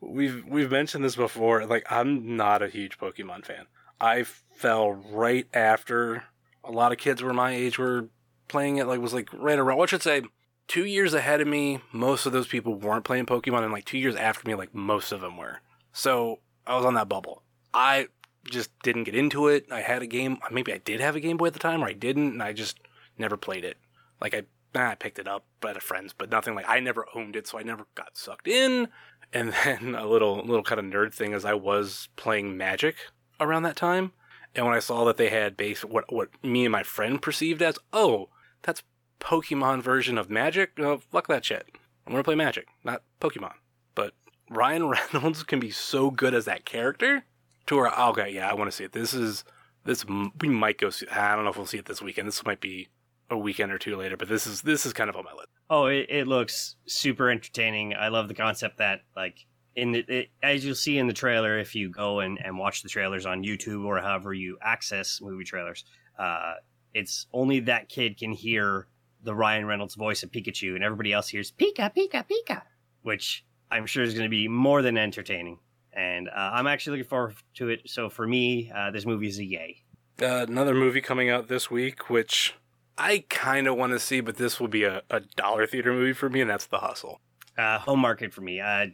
[0.00, 1.66] We've we've mentioned this before.
[1.66, 3.66] Like I'm not a huge Pokemon fan.
[4.00, 6.24] I fell right after
[6.62, 8.08] a lot of kids were my age were
[8.46, 8.86] playing it.
[8.86, 9.78] Like was like right around.
[9.78, 10.22] What should say
[10.68, 11.80] two years ahead of me.
[11.92, 15.12] Most of those people weren't playing Pokemon, and like two years after me, like most
[15.12, 15.60] of them were.
[15.92, 17.42] So I was on that bubble.
[17.72, 18.08] I
[18.50, 19.66] just didn't get into it.
[19.70, 20.38] I had a game.
[20.50, 22.52] Maybe I did have a Game Boy at the time, or I didn't, and I
[22.52, 22.78] just
[23.18, 23.76] never played it.
[24.20, 24.42] Like I,
[24.74, 27.46] nah, I picked it up at a friend's, but nothing like I never owned it,
[27.46, 28.88] so I never got sucked in.
[29.32, 32.96] And then a little little kind of nerd thing is I was playing Magic
[33.40, 34.12] around that time,
[34.54, 37.62] and when I saw that they had base what what me and my friend perceived
[37.62, 38.28] as oh
[38.62, 38.82] that's
[39.20, 41.66] Pokemon version of Magic, oh, fuck that shit.
[42.06, 43.54] I'm gonna play Magic, not Pokemon.
[43.94, 44.12] But
[44.50, 47.24] Ryan Reynolds can be so good as that character
[47.66, 48.92] to where okay, yeah, I want to see it.
[48.92, 49.44] This is
[49.84, 50.04] this
[50.40, 51.06] we might go see.
[51.08, 52.28] I don't know if we'll see it this weekend.
[52.28, 52.88] This might be
[53.30, 55.48] a weekend or two later, but this is this is kind of on my list.
[55.68, 57.94] Oh, it, it looks super entertaining.
[57.94, 61.58] I love the concept that like in the, it, as you'll see in the trailer,
[61.58, 65.44] if you go and, and watch the trailers on YouTube or however you access movie
[65.44, 65.84] trailers,
[66.18, 66.54] uh,
[66.94, 68.86] it's only that kid can hear
[69.22, 72.62] the Ryan Reynolds voice of Pikachu, and everybody else hears Pika Pika Pika,
[73.02, 75.58] which I'm sure is going to be more than entertaining.
[75.96, 77.82] And uh, I'm actually looking forward to it.
[77.86, 79.82] So for me, uh, this movie is a yay.
[80.20, 82.54] Uh, another movie coming out this week, which
[82.98, 86.12] I kind of want to see, but this will be a, a dollar theater movie
[86.12, 87.20] for me, and that's The Hustle.
[87.56, 88.60] Uh, home market for me.
[88.60, 88.86] Uh,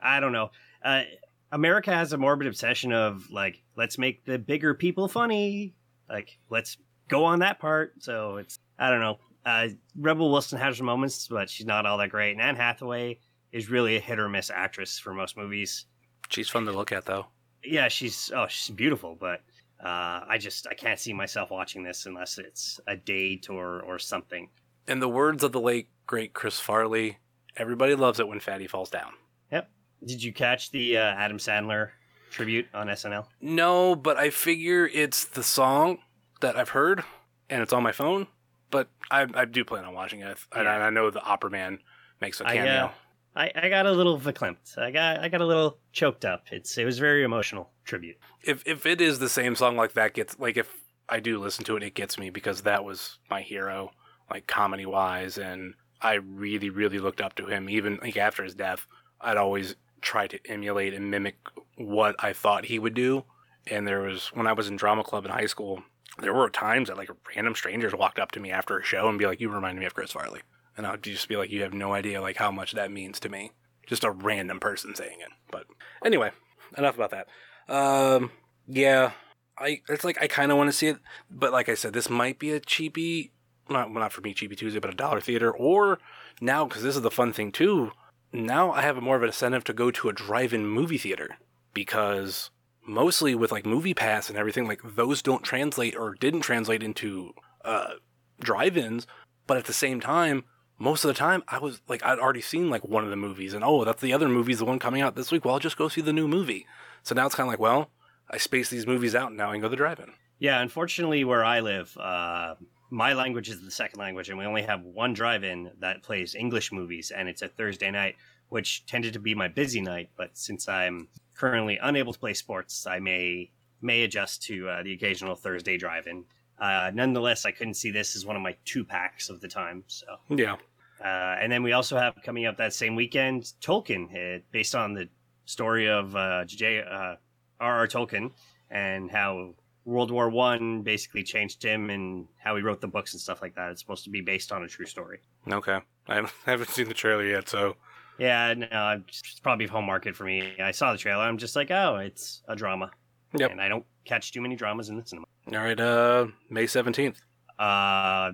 [0.00, 0.50] I don't know.
[0.84, 1.02] Uh,
[1.50, 5.74] America has a morbid obsession of like, let's make the bigger people funny.
[6.08, 6.76] Like, let's
[7.08, 7.94] go on that part.
[8.00, 9.18] So it's, I don't know.
[9.44, 12.32] Uh, Rebel Wilson has her moments, but she's not all that great.
[12.32, 13.18] And Anne Hathaway
[13.52, 15.86] is really a hit or miss actress for most movies.
[16.34, 17.26] She's fun to look at, though.
[17.62, 19.40] Yeah, she's oh, she's beautiful, but
[19.82, 23.98] uh, I just I can't see myself watching this unless it's a date or or
[23.98, 24.48] something.
[24.88, 27.18] In the words of the late great Chris Farley,
[27.56, 29.12] everybody loves it when Fatty falls down.
[29.52, 29.70] Yep.
[30.04, 31.90] Did you catch the uh, Adam Sandler
[32.30, 33.26] tribute on SNL?
[33.40, 35.98] No, but I figure it's the song
[36.40, 37.04] that I've heard,
[37.48, 38.26] and it's on my phone.
[38.70, 41.78] But I, I do plan on watching it, and I, I know the Opera Man
[42.20, 42.86] makes a cameo.
[42.86, 42.90] uh,
[43.36, 44.78] I, I got a little verklempt.
[44.78, 46.44] I got I got a little choked up.
[46.52, 48.16] It's it was very emotional tribute.
[48.42, 50.70] if if it is the same song like that gets like if
[51.08, 53.90] I do listen to it, it gets me because that was my hero,
[54.30, 57.68] like comedy wise, and I really really looked up to him.
[57.68, 58.86] Even like after his death,
[59.20, 61.36] I'd always try to emulate and mimic
[61.76, 63.24] what I thought he would do.
[63.66, 65.82] And there was when I was in drama club in high school,
[66.20, 69.18] there were times that like random strangers walked up to me after a show and
[69.18, 70.42] be like, "You remind me of Chris Farley,"
[70.76, 73.28] and I'd just be like, "You have no idea like how much that means to
[73.28, 73.52] me."
[73.86, 75.30] Just a random person saying it.
[75.50, 75.66] But
[76.04, 76.30] anyway,
[76.76, 77.28] enough about that.
[77.68, 78.30] Um,
[78.66, 79.12] yeah,
[79.58, 80.98] I it's like I kind of want to see it,
[81.30, 83.32] but like I said, this might be a cheapy,
[83.68, 85.50] not not for me, cheapy Tuesday, but a dollar theater.
[85.50, 85.98] Or
[86.40, 87.92] now, because this is the fun thing too.
[88.32, 91.36] Now I have more of an incentive to go to a drive-in movie theater
[91.72, 92.50] because
[92.86, 97.32] mostly with like Movie Pass and everything, like those don't translate or didn't translate into
[97.64, 97.94] uh,
[98.40, 99.06] drive-ins.
[99.46, 100.44] But at the same time,
[100.78, 103.54] most of the time I was like I'd already seen like one of the movies,
[103.54, 105.44] and oh, that's the other movie's the one coming out this week.
[105.44, 106.66] Well, I'll just go see the new movie.
[107.02, 107.90] So now it's kind of like, well,
[108.30, 110.12] I space these movies out and now I can go to the drive-in.
[110.38, 112.54] Yeah, unfortunately, where I live, uh,
[112.90, 116.72] my language is the second language, and we only have one drive-in that plays English
[116.72, 118.16] movies, and it's a Thursday night,
[118.48, 120.10] which tended to be my busy night.
[120.16, 124.94] But since I'm currently unable to play sports, I may may adjust to uh, the
[124.94, 126.24] occasional Thursday drive-in.
[126.58, 129.84] Uh, nonetheless, I couldn't see this as one of my two packs of the time.
[129.88, 130.56] So, Yeah.
[131.00, 134.94] uh, and then we also have coming up that same weekend Tolkien, uh, based on
[134.94, 135.08] the
[135.46, 136.80] story of uh, J.
[136.80, 137.16] Uh,
[137.60, 138.30] Tolkien
[138.70, 143.20] and how World War One basically changed him and how he wrote the books and
[143.20, 143.70] stuff like that.
[143.70, 145.20] It's supposed to be based on a true story.
[145.50, 145.78] Okay.
[146.08, 147.76] I haven't- haven't seen the trailer yet, so
[148.18, 150.54] Yeah, no, it's probably home market for me.
[150.60, 151.22] I saw the trailer.
[151.24, 152.90] I'm just like, oh, it's a drama.
[153.36, 153.50] Yep.
[153.50, 155.26] And I don't catch too many dramas in the cinema.
[155.52, 155.78] All right.
[155.78, 157.20] Uh, May seventeenth.
[157.58, 158.32] Uh,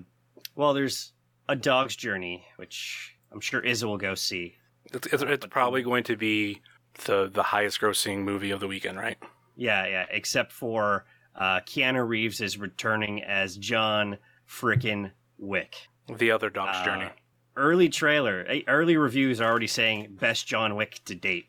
[0.54, 1.12] well, there's
[1.48, 4.54] A Dog's Journey, which I'm sure Izza will go see.
[4.92, 6.60] It's, it's, it's probably going to be
[7.04, 9.18] the the highest grossing movie of the weekend, right?
[9.56, 10.06] Yeah, yeah.
[10.10, 11.04] Except for
[11.36, 14.18] uh, Keanu Reeves is returning as John
[14.48, 15.76] frickin' Wick.
[16.16, 17.10] The other Dog's Uh, Journey.
[17.56, 21.46] Early trailer, early reviews are already saying best John Wick to date.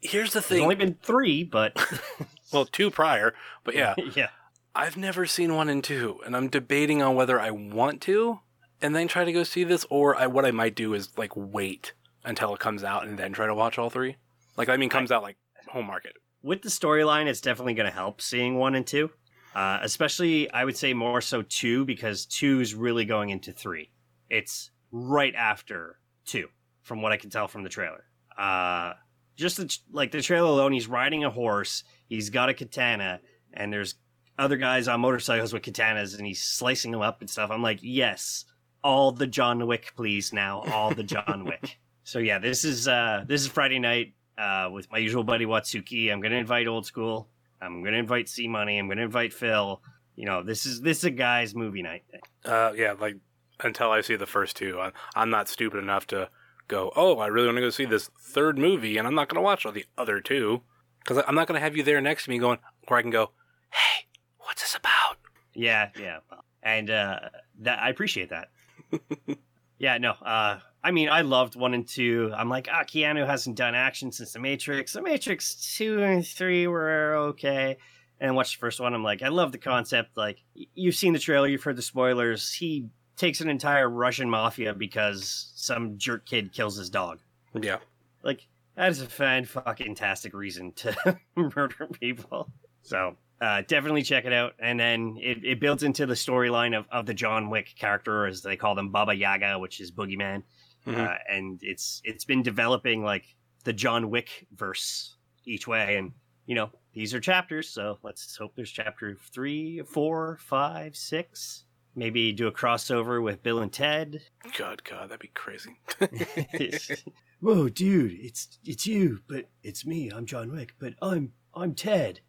[0.00, 0.62] Here's the There's thing.
[0.62, 1.74] only been three, but
[2.52, 3.34] well, two prior,
[3.64, 4.28] but yeah, yeah.
[4.76, 8.40] I've never seen one and two, and I'm debating on whether I want to,
[8.82, 11.34] and then try to go see this, or I, what I might do is like
[11.34, 11.94] wait
[12.26, 14.16] until it comes out and then try to watch all three.
[14.54, 16.12] Like I mean, comes out like home market.
[16.42, 19.10] With the storyline, it's definitely going to help seeing one and two.
[19.54, 23.90] Uh, especially, I would say more so two because two is really going into three.
[24.28, 26.48] It's right after two,
[26.82, 28.04] from what I can tell from the trailer.
[28.36, 28.92] Uh,
[29.36, 33.20] just the, like the trailer alone, he's riding a horse, he's got a katana,
[33.54, 33.94] and there's
[34.38, 37.50] other guys on motorcycles with katanas, and he's slicing them up and stuff.
[37.50, 38.44] I'm like, yes,
[38.82, 41.78] all the John Wick, please now, all the John Wick.
[42.06, 46.12] So yeah, this is uh, this is Friday night uh, with my usual buddy Watsuki.
[46.12, 47.28] I'm gonna invite Old School.
[47.60, 48.78] I'm gonna invite C Money.
[48.78, 49.82] I'm gonna invite Phil.
[50.14, 52.04] You know, this is this is a guy's movie night.
[52.44, 53.16] Uh, yeah, like
[53.58, 56.28] until I see the first two, I'm, I'm not stupid enough to
[56.68, 56.92] go.
[56.96, 59.44] Oh, I really want to go see this third movie, and I'm not going to
[59.44, 60.62] watch all the other two
[61.00, 63.10] because I'm not going to have you there next to me going where I can
[63.10, 63.30] go.
[63.70, 64.06] Hey,
[64.46, 65.18] what's this about?
[65.54, 66.18] Yeah, yeah,
[66.62, 67.20] and uh,
[67.60, 68.48] that I appreciate that.
[69.78, 70.10] yeah, no.
[70.10, 72.32] Uh, I mean, I loved one and two.
[72.36, 74.92] I'm like, ah, Keanu hasn't done action since The Matrix.
[74.92, 77.76] The Matrix two and three were okay.
[78.20, 78.94] And watch the first one.
[78.94, 80.16] I'm like, I love the concept.
[80.16, 82.52] Like, you've seen the trailer, you've heard the spoilers.
[82.52, 87.18] He takes an entire Russian mafia because some jerk kid kills his dog.
[87.60, 87.78] Yeah.
[88.22, 92.48] Like, that is a fan fucking tastic reason to murder people.
[92.82, 94.54] So, uh, definitely check it out.
[94.58, 98.42] And then it, it builds into the storyline of, of the John Wick character, as
[98.42, 100.42] they call them, Baba Yaga, which is Boogeyman.
[100.86, 100.98] Mhm.
[100.98, 103.24] Uh, and it's it's been developing like
[103.64, 105.96] the John Wick verse each way.
[105.96, 106.12] And,
[106.46, 107.68] you know, these are chapters.
[107.68, 111.64] So let's hope there's chapter three, four, five, six.
[111.96, 114.20] Maybe do a crossover with Bill and Ted.
[114.56, 115.76] God, God, that'd be crazy.
[117.40, 120.10] Whoa, dude, it's it's you, but it's me.
[120.10, 122.20] I'm John Wick, but I'm I'm Ted.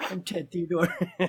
[0.00, 0.88] I'm Ted Theodore.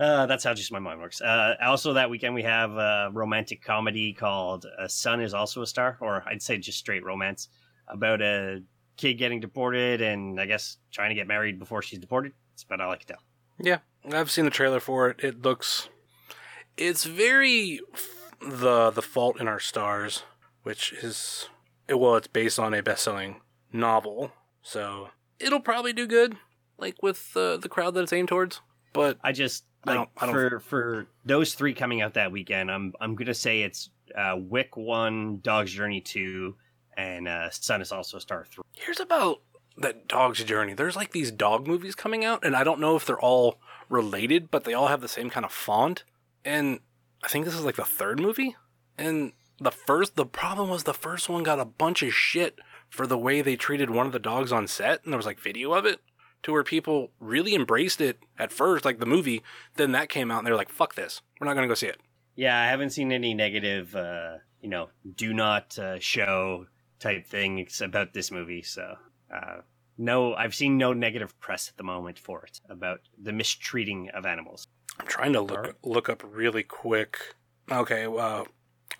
[0.00, 1.20] uh, that's how just my mind works.
[1.20, 5.66] Uh, also, that weekend we have a romantic comedy called "A Sun Is Also a
[5.66, 7.48] Star," or I'd say just straight romance
[7.88, 8.62] about a
[8.96, 12.32] kid getting deported and I guess trying to get married before she's deported.
[12.54, 13.22] It's about all I can tell.
[13.58, 13.78] Yeah,
[14.12, 15.22] I've seen the trailer for it.
[15.22, 15.88] It looks,
[16.76, 17.80] it's very
[18.40, 20.22] the the Fault in Our Stars,
[20.62, 21.48] which is
[21.88, 23.40] well, it's based on a best-selling
[23.72, 26.36] novel, so it'll probably do good,
[26.78, 28.60] like with uh, the crowd that it's aimed towards.
[28.92, 32.32] But I just I like don't- I don't- for for those three coming out that
[32.32, 32.70] weekend.
[32.70, 36.54] I'm I'm gonna say it's uh, Wick one, Dog's Journey two,
[36.96, 38.64] and uh, Sun is also star three.
[38.76, 39.40] here's about
[39.76, 40.72] that dog's journey.
[40.74, 43.58] There's like these dog movies coming out, and I don't know if they're all
[43.88, 46.04] related, but they all have the same kind of font.
[46.44, 46.78] And
[47.24, 48.54] I think this is like the third movie.
[48.96, 52.56] And the first, the problem was the first one got a bunch of shit
[52.88, 55.40] for the way they treated one of the dogs on set, and there was like
[55.40, 55.98] video of it
[56.44, 59.42] to where people really embraced it at first, like the movie.
[59.76, 61.88] Then that came out, and they were like, "Fuck this, we're not gonna go see
[61.88, 62.00] it."
[62.36, 66.66] Yeah, I haven't seen any negative, uh, you know, do not uh, show
[66.98, 68.62] type things about this movie.
[68.62, 68.96] So,
[69.34, 69.58] uh,
[69.96, 74.26] no, I've seen no negative press at the moment for it about the mistreating of
[74.26, 74.66] animals.
[74.98, 77.34] I'm trying to look look up really quick.
[77.70, 78.44] Okay, uh,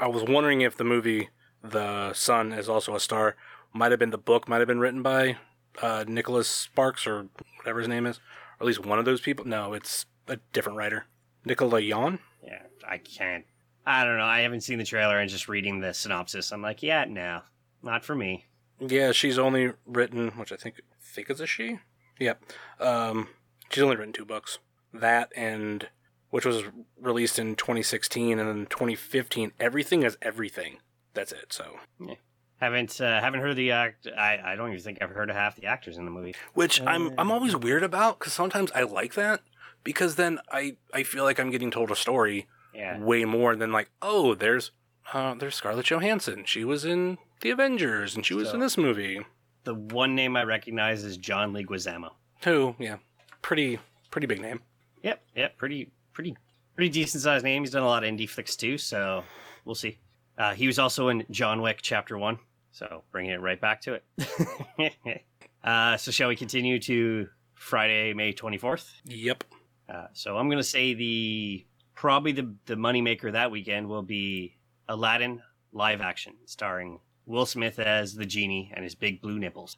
[0.00, 1.28] I was wondering if the movie
[1.62, 3.36] The Sun is also a star
[3.72, 5.36] might have been the book might have been written by
[5.82, 8.18] uh, Nicholas Sparks or whatever his name is,
[8.58, 9.44] or at least one of those people.
[9.44, 11.06] No, it's a different writer,
[11.44, 12.18] Nicola Yoon.
[12.42, 13.44] Yeah, I can't.
[13.86, 14.24] I don't know.
[14.24, 16.52] I haven't seen the trailer and just reading the synopsis.
[16.52, 17.42] I'm like, yeah, no,
[17.82, 18.46] not for me.
[18.80, 21.78] Yeah, she's only written, which I think think is a she.
[22.18, 22.42] Yep.
[22.80, 23.28] Um,
[23.70, 24.58] she's only written two books.
[24.92, 25.88] That and
[26.30, 26.64] which was
[27.00, 29.52] released in 2016 and then 2015.
[29.60, 30.78] Everything is everything.
[31.12, 31.52] That's it.
[31.52, 31.78] So,
[32.64, 34.06] Haven't uh, haven't heard the act.
[34.16, 36.34] I I don't even think I've heard of half the actors in the movie.
[36.54, 39.40] which I'm I'm always weird about because sometimes I like that
[39.84, 43.70] because then I I feel like I'm getting told a story Yeah, way more than
[43.72, 44.70] like oh there's
[45.12, 46.44] uh, there's Scarlett Johansson.
[46.46, 49.20] She was in the Avengers and she was So- in this movie.
[49.64, 52.10] the one name I recognize is John Leguizamo.
[52.44, 52.74] Who?
[52.78, 52.96] Yeah,
[53.42, 53.78] pretty
[54.10, 54.60] pretty big name.
[55.02, 56.36] Yep, yep, pretty pretty
[56.76, 57.62] pretty decent sized name.
[57.62, 59.22] He's done a lot of indie flicks too, so
[59.66, 59.98] we'll see.
[60.36, 62.38] Uh, he was also in John Wick Chapter One,
[62.74, 65.24] so bringing it right back to it.
[65.64, 68.92] uh, so shall we continue to Friday, May twenty fourth?
[69.04, 69.44] Yep.
[69.88, 74.56] Uh, so I'm gonna say the probably the the moneymaker that weekend will be
[74.88, 75.40] Aladdin
[75.72, 79.76] live action, starring Will Smith as the genie and his big blue nipples.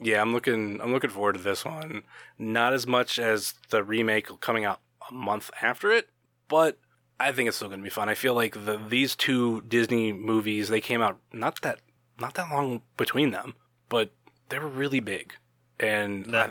[0.00, 0.80] Yeah, I'm looking.
[0.82, 2.02] I'm looking forward to this one.
[2.38, 6.08] Not as much as the remake coming out a month after it,
[6.48, 6.78] but
[7.18, 8.08] I think it's still going to be fun.
[8.08, 11.80] I feel like the these two Disney movies they came out not that
[12.20, 13.54] not that long between them,
[13.88, 14.10] but
[14.48, 15.34] they were really big.
[15.78, 16.50] And The, I-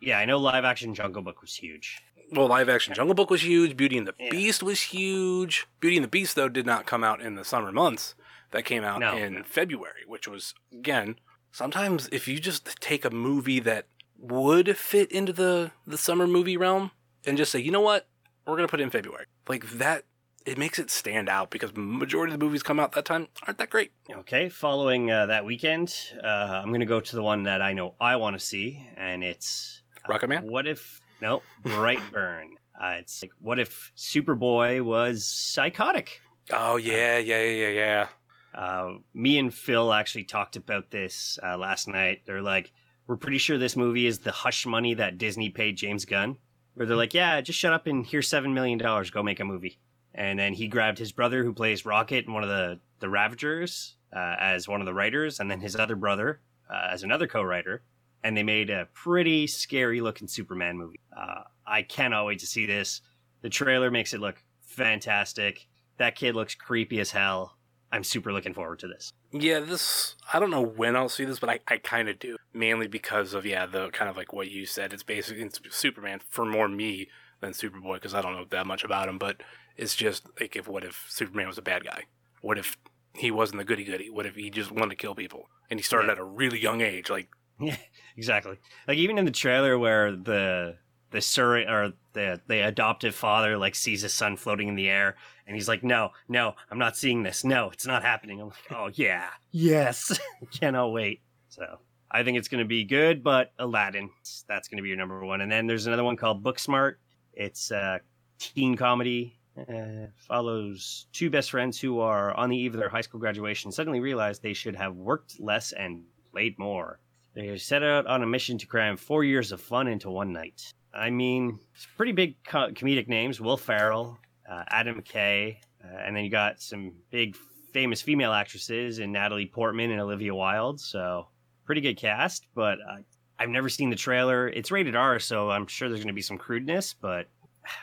[0.00, 2.00] yeah, I know live action Jungle Book was huge.
[2.32, 3.76] well, live action Jungle Book was huge.
[3.76, 4.30] Beauty and the Yeah.
[4.30, 5.66] Beast was huge.
[5.80, 8.14] Beauty and the Beast though did not come out in the summer months.
[8.52, 9.16] That came out No.
[9.16, 11.16] in February, which was again
[11.52, 13.86] sometimes if you just take a movie that
[14.18, 16.90] would fit into the the summer movie realm
[17.26, 18.08] and just say, you know what,
[18.46, 20.04] we're gonna put it in February, like that,
[20.46, 23.58] it makes it stand out because majority of the movies come out that time aren't
[23.58, 23.92] that great.
[24.10, 27.72] Okay, following uh, that weekend, uh, I'm going to go to the one that I
[27.72, 30.46] know I want to see, and it's uh, Rocket Man?
[30.46, 32.48] What if no Brightburn?
[32.82, 36.20] uh, it's like what if Superboy was psychotic?
[36.50, 38.06] Oh yeah, yeah, yeah, yeah, yeah.
[38.54, 42.22] Uh, me and Phil actually talked about this uh, last night.
[42.26, 42.72] They're like,
[43.06, 46.36] we're pretty sure this movie is the hush money that Disney paid James Gunn.
[46.74, 49.44] Where they're like, yeah, just shut up and here's seven million dollars, go make a
[49.44, 49.78] movie.
[50.14, 53.96] And then he grabbed his brother, who plays Rocket and one of the the Ravagers,
[54.14, 56.40] uh, as one of the writers, and then his other brother
[56.70, 57.82] uh, as another co-writer,
[58.24, 61.00] and they made a pretty scary looking Superman movie.
[61.16, 63.00] Uh, I cannot wait to see this.
[63.42, 65.66] The trailer makes it look fantastic.
[65.98, 67.56] That kid looks creepy as hell.
[67.90, 69.12] I'm super looking forward to this.
[69.32, 72.36] Yeah, this I don't know when I'll see this, but I, I kind of do.
[72.54, 74.92] Mainly because of yeah, the kind of like what you said.
[74.92, 77.08] It's basically it's Superman for more me
[77.42, 79.18] than Superboy because I don't know that much about him.
[79.18, 79.42] But
[79.76, 82.04] it's just like if what if Superman was a bad guy?
[82.40, 82.78] What if
[83.14, 84.08] he wasn't the goody goody?
[84.08, 86.12] What if he just wanted to kill people and he started Yeah.
[86.14, 87.10] at a really young age?
[87.10, 87.28] Like
[87.60, 87.76] Yeah,
[88.16, 88.58] exactly.
[88.88, 90.78] Like even in the trailer where the
[91.10, 95.16] the surrogate or the the adoptive father like sees his son floating in the air
[95.46, 97.44] and he's like, "No, no, I'm not seeing this.
[97.44, 100.18] No, it's not happening." I'm like, "Oh yeah, yes,
[100.58, 101.20] cannot wait."
[101.50, 101.64] So
[102.10, 104.08] I think it's going to be good, but Aladdin,
[104.48, 105.40] that's going to be your number one.
[105.42, 106.94] And then there's another one called Booksmart.
[107.32, 108.00] It's a
[108.38, 109.38] teen comedy.
[109.56, 113.70] Uh, follows two best friends who are on the eve of their high school graduation
[113.70, 116.98] suddenly realize they should have worked less and played more.
[117.34, 120.72] They set out on a mission to cram four years of fun into one night.
[120.94, 124.18] I mean, it's pretty big co- comedic names: Will Ferrell,
[124.50, 127.36] uh, Adam McKay, uh, and then you got some big
[127.72, 130.80] famous female actresses in Natalie Portman and Olivia Wilde.
[130.80, 131.28] So
[131.64, 132.46] pretty good cast.
[132.54, 132.98] But uh,
[133.42, 134.48] I've never seen the trailer.
[134.48, 136.94] It's rated R, so I'm sure there's going to be some crudeness.
[136.94, 137.26] But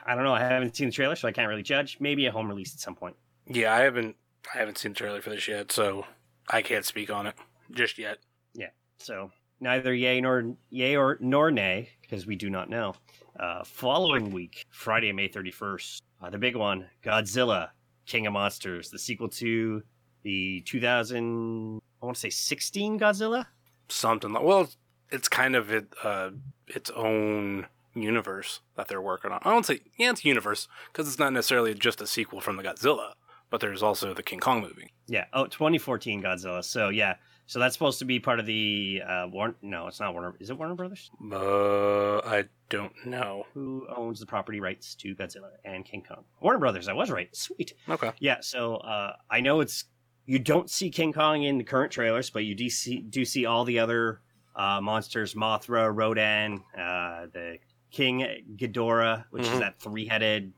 [0.06, 0.34] I don't know.
[0.34, 1.98] I haven't seen the trailer, so I can't really judge.
[2.00, 3.18] Maybe a home release at some point.
[3.46, 4.16] yeah, I haven't
[4.56, 6.06] I haven't seen the trailer for this yet, so
[6.50, 7.36] I can't speak on it
[7.72, 8.20] just yet.
[8.54, 8.70] Yeah.
[9.00, 12.96] So neither yay nor yay or nor nay because we do not know.
[13.38, 17.72] Uh, following week, Friday, May thirty first, uh, the big one, Godzilla,
[18.06, 19.84] King of Monsters, the sequel to
[20.24, 23.46] the two thousand I want to say sixteen Godzilla.
[23.90, 24.70] Something like well,
[25.12, 26.32] it's kind of it uh
[26.68, 29.40] its own universe that they're working on.
[29.44, 32.64] I don't say yeah, it's universe because it's not necessarily just a sequel from the
[32.64, 33.14] Godzilla,
[33.50, 34.94] but there's also the King Kong movie.
[35.08, 35.26] Yeah.
[35.34, 36.64] Oh, 2014 Godzilla.
[36.64, 37.16] So yeah.
[37.48, 39.56] So that's supposed to be part of the uh, Warner.
[39.64, 40.36] No, it's not Warner.
[40.40, 41.10] Is it Warner Brothers?
[41.32, 43.48] Uh, I don't know.
[43.56, 46.26] Who owns the property rights to Godzilla and King Kong?
[46.42, 46.88] Warner Brothers.
[46.88, 47.36] I was right.
[47.36, 47.74] Sweet.
[47.90, 48.12] Okay.
[48.20, 49.86] Yeah, so uh, I know it's
[50.28, 53.48] you don't see King Kong in the current trailers, but you do see do see
[53.48, 54.22] all the other
[54.56, 57.58] uh, monsters: Mothra, Rodan, uh, the
[57.92, 58.26] King
[58.56, 59.60] Ghidorah, which is Mhm.
[59.60, 60.54] that three-headed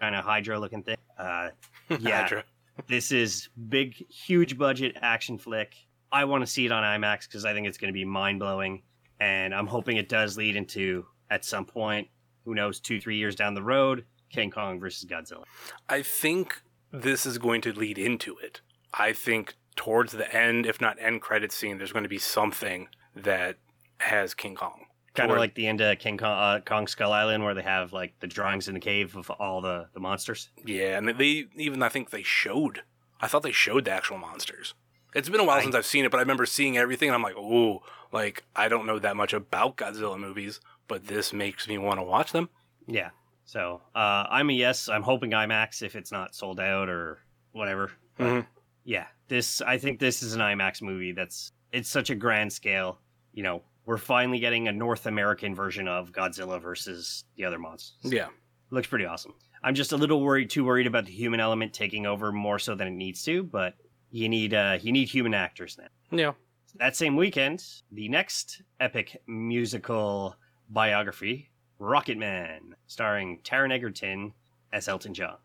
[0.00, 0.96] kind of Hydra-looking thing.
[1.18, 1.50] Uh,
[1.98, 2.22] Yeah.
[2.22, 2.44] Hydra.
[2.86, 5.74] this is big, huge budget action flick.
[6.12, 8.38] I want to see it on IMAX because I think it's going to be mind
[8.38, 8.82] blowing,
[9.20, 12.08] and I'm hoping it does lead into at some point,
[12.44, 15.44] who knows, two three years down the road, King Kong versus Godzilla.
[15.88, 16.62] I think
[16.92, 18.60] this is going to lead into it.
[18.94, 22.88] I think towards the end, if not end credit scene, there's going to be something
[23.24, 23.56] that
[23.98, 24.84] has King Kong.
[25.14, 27.92] Kind of like the end of King Kong, uh, Kong Skull Island, where they have
[27.92, 30.50] like the drawings in the cave of all the, the monsters.
[30.64, 32.82] Yeah, and they even I think they showed.
[33.20, 34.74] I thought they showed the actual monsters.
[35.14, 37.08] It's been a while I- since I've seen it, but I remember seeing everything.
[37.08, 37.80] And I'm like, ooh,
[38.12, 42.04] like I don't know that much about Godzilla movies, but this makes me want to
[42.04, 42.48] watch them.
[42.86, 43.10] Yeah.
[43.44, 44.88] So uh, I'm a yes.
[44.88, 47.18] I'm hoping IMAX if it's not sold out or
[47.52, 47.90] whatever.
[48.20, 48.46] Mhm.
[48.84, 51.10] yeah, this I think this is an IMAX movie.
[51.12, 53.00] That's it's such a grand scale.
[53.38, 58.12] You know, we're finally getting a North American version of Godzilla versus the other monsters.
[58.12, 58.30] Yeah,
[58.70, 59.32] looks pretty awesome.
[59.62, 62.74] I'm just a little worried, too worried about the human element taking over more so
[62.74, 63.44] than it needs to.
[63.44, 63.74] But
[64.10, 65.86] you need uh, you need human actors now.
[66.10, 66.32] yeah.
[66.80, 70.34] That same weekend, the next epic musical
[70.68, 74.32] biography, Rocket Man, starring Taron Egerton
[74.72, 75.36] as Elton John.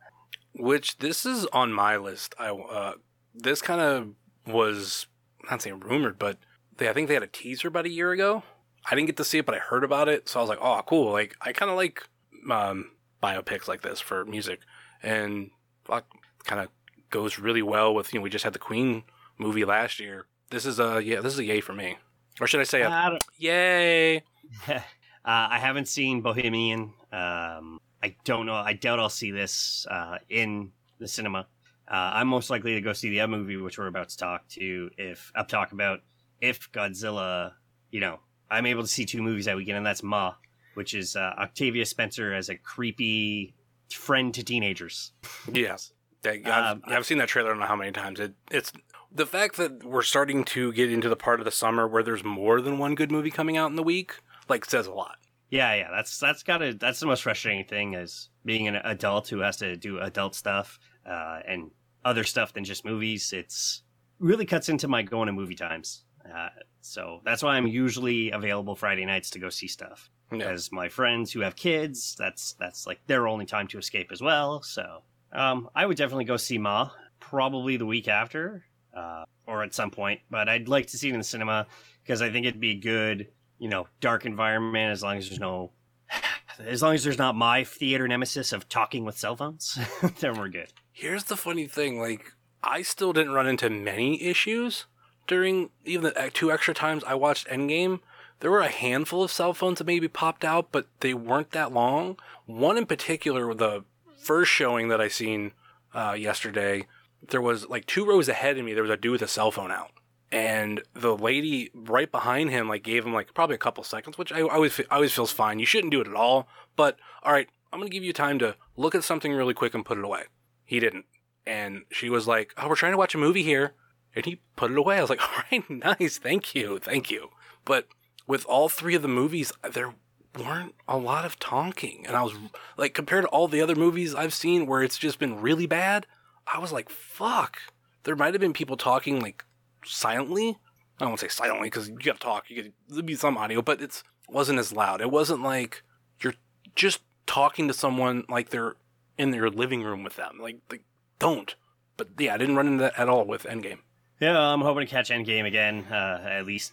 [0.55, 2.33] Which this is on my list.
[2.39, 2.93] I uh,
[3.35, 4.07] this kind of
[4.51, 5.05] was
[5.47, 6.39] not saying rumored, but
[6.77, 8.43] they I think they had a teaser about a year ago.
[8.89, 10.59] I didn't get to see it, but I heard about it, so I was like,
[10.61, 11.11] oh, cool.
[11.11, 12.07] Like I kind of like
[12.51, 14.59] um, biopics like this for music,
[15.01, 15.51] and
[15.85, 16.05] fuck,
[16.43, 16.69] kind of
[17.09, 19.03] goes really well with you know we just had the Queen
[19.37, 20.25] movie last year.
[20.49, 21.97] This is a yeah, this is a yay for me,
[22.41, 24.17] or should I say a I, yay?
[24.67, 24.81] uh,
[25.23, 26.93] I haven't seen Bohemian.
[27.11, 28.55] Um, I don't know.
[28.55, 31.47] I doubt I'll see this uh, in the cinema.
[31.87, 34.47] Uh, I'm most likely to go see the other movie, which we're about to talk
[34.49, 34.89] to.
[34.97, 36.01] If up talk about
[36.43, 37.53] if Godzilla,
[37.89, 38.19] you know,
[38.51, 40.33] I'm able to see two movies that weekend, and that's Ma,
[40.73, 43.55] which is uh, Octavia Spencer as a creepy
[43.91, 45.13] friend to teenagers.
[45.51, 45.91] Yes.
[46.25, 47.49] I've, Um, I've seen that trailer.
[47.49, 48.19] I don't know how many times.
[48.19, 48.71] It, it's
[49.13, 52.23] the fact that we're starting to get into the part of the summer where there's
[52.23, 54.13] more than one good movie coming out in the week.
[54.47, 55.17] Like says a lot.
[55.49, 59.39] Yeah, yeah, that's that's gotta that's the most frustrating thing is being an adult who
[59.39, 61.71] has to do adult stuff uh, and
[62.05, 63.31] other stuff than just movies.
[63.33, 63.83] It's
[64.17, 66.05] really cuts into my going to movie times.
[66.31, 66.49] Uh,
[66.81, 70.09] so that's why I'm usually available Friday nights to go see stuff.
[70.31, 70.49] Yeah.
[70.49, 74.21] As my friends who have kids, that's that's like their only time to escape as
[74.21, 74.61] well.
[74.63, 78.63] So um, I would definitely go see Ma probably the week after
[78.95, 80.21] uh, or at some point.
[80.29, 81.67] But I'd like to see it in the cinema
[82.03, 83.27] because I think it'd be a good,
[83.59, 85.71] you know, dark environment as long as there's no.
[86.59, 89.75] As long as there's not my theater nemesis of talking with cell phones,
[90.19, 90.71] then we're good.
[90.91, 91.99] Here's the funny thing.
[91.99, 94.85] Like I still didn't run into many issues
[95.27, 97.99] during even the two extra times I watched Endgame.
[98.39, 101.71] There were a handful of cell phones that maybe popped out, but they weren't that
[101.71, 102.17] long.
[102.45, 103.85] One in particular, the
[104.17, 105.53] first showing that I seen
[105.93, 106.87] uh, yesterday,
[107.29, 108.73] there was like two rows ahead of me.
[108.73, 109.91] There was a dude with a cell phone out,
[110.31, 114.31] and the lady right behind him like gave him like probably a couple seconds, which
[114.31, 115.59] I, I always fe- always feels fine.
[115.59, 118.55] You shouldn't do it at all, but all right, I'm gonna give you time to
[118.75, 120.23] look at something really quick and put it away.
[120.65, 121.05] He didn't,
[121.45, 123.73] and she was like, "Oh, we're trying to watch a movie here,"
[124.15, 124.97] and he put it away.
[124.97, 127.29] I was like, "All right, nice, thank you, thank you."
[127.65, 127.87] But
[128.27, 129.93] with all three of the movies, there
[130.37, 132.33] weren't a lot of talking, and I was
[132.77, 136.07] like, compared to all the other movies I've seen where it's just been really bad,
[136.51, 137.57] I was like, "Fuck."
[138.03, 139.45] There might have been people talking like
[139.85, 140.57] silently.
[140.99, 142.49] I won't say silently because you got to talk.
[142.49, 145.01] You could there'd be some audio, but it's wasn't as loud.
[145.01, 145.83] It wasn't like
[146.21, 146.35] you're
[146.75, 148.75] just talking to someone like they're
[149.17, 150.39] in their living room with them.
[150.41, 150.79] Like, they
[151.19, 151.55] don't.
[151.97, 153.79] But yeah, I didn't run into that at all with Endgame.
[154.23, 156.71] Yeah, I'm hoping to catch Endgame again, uh, at least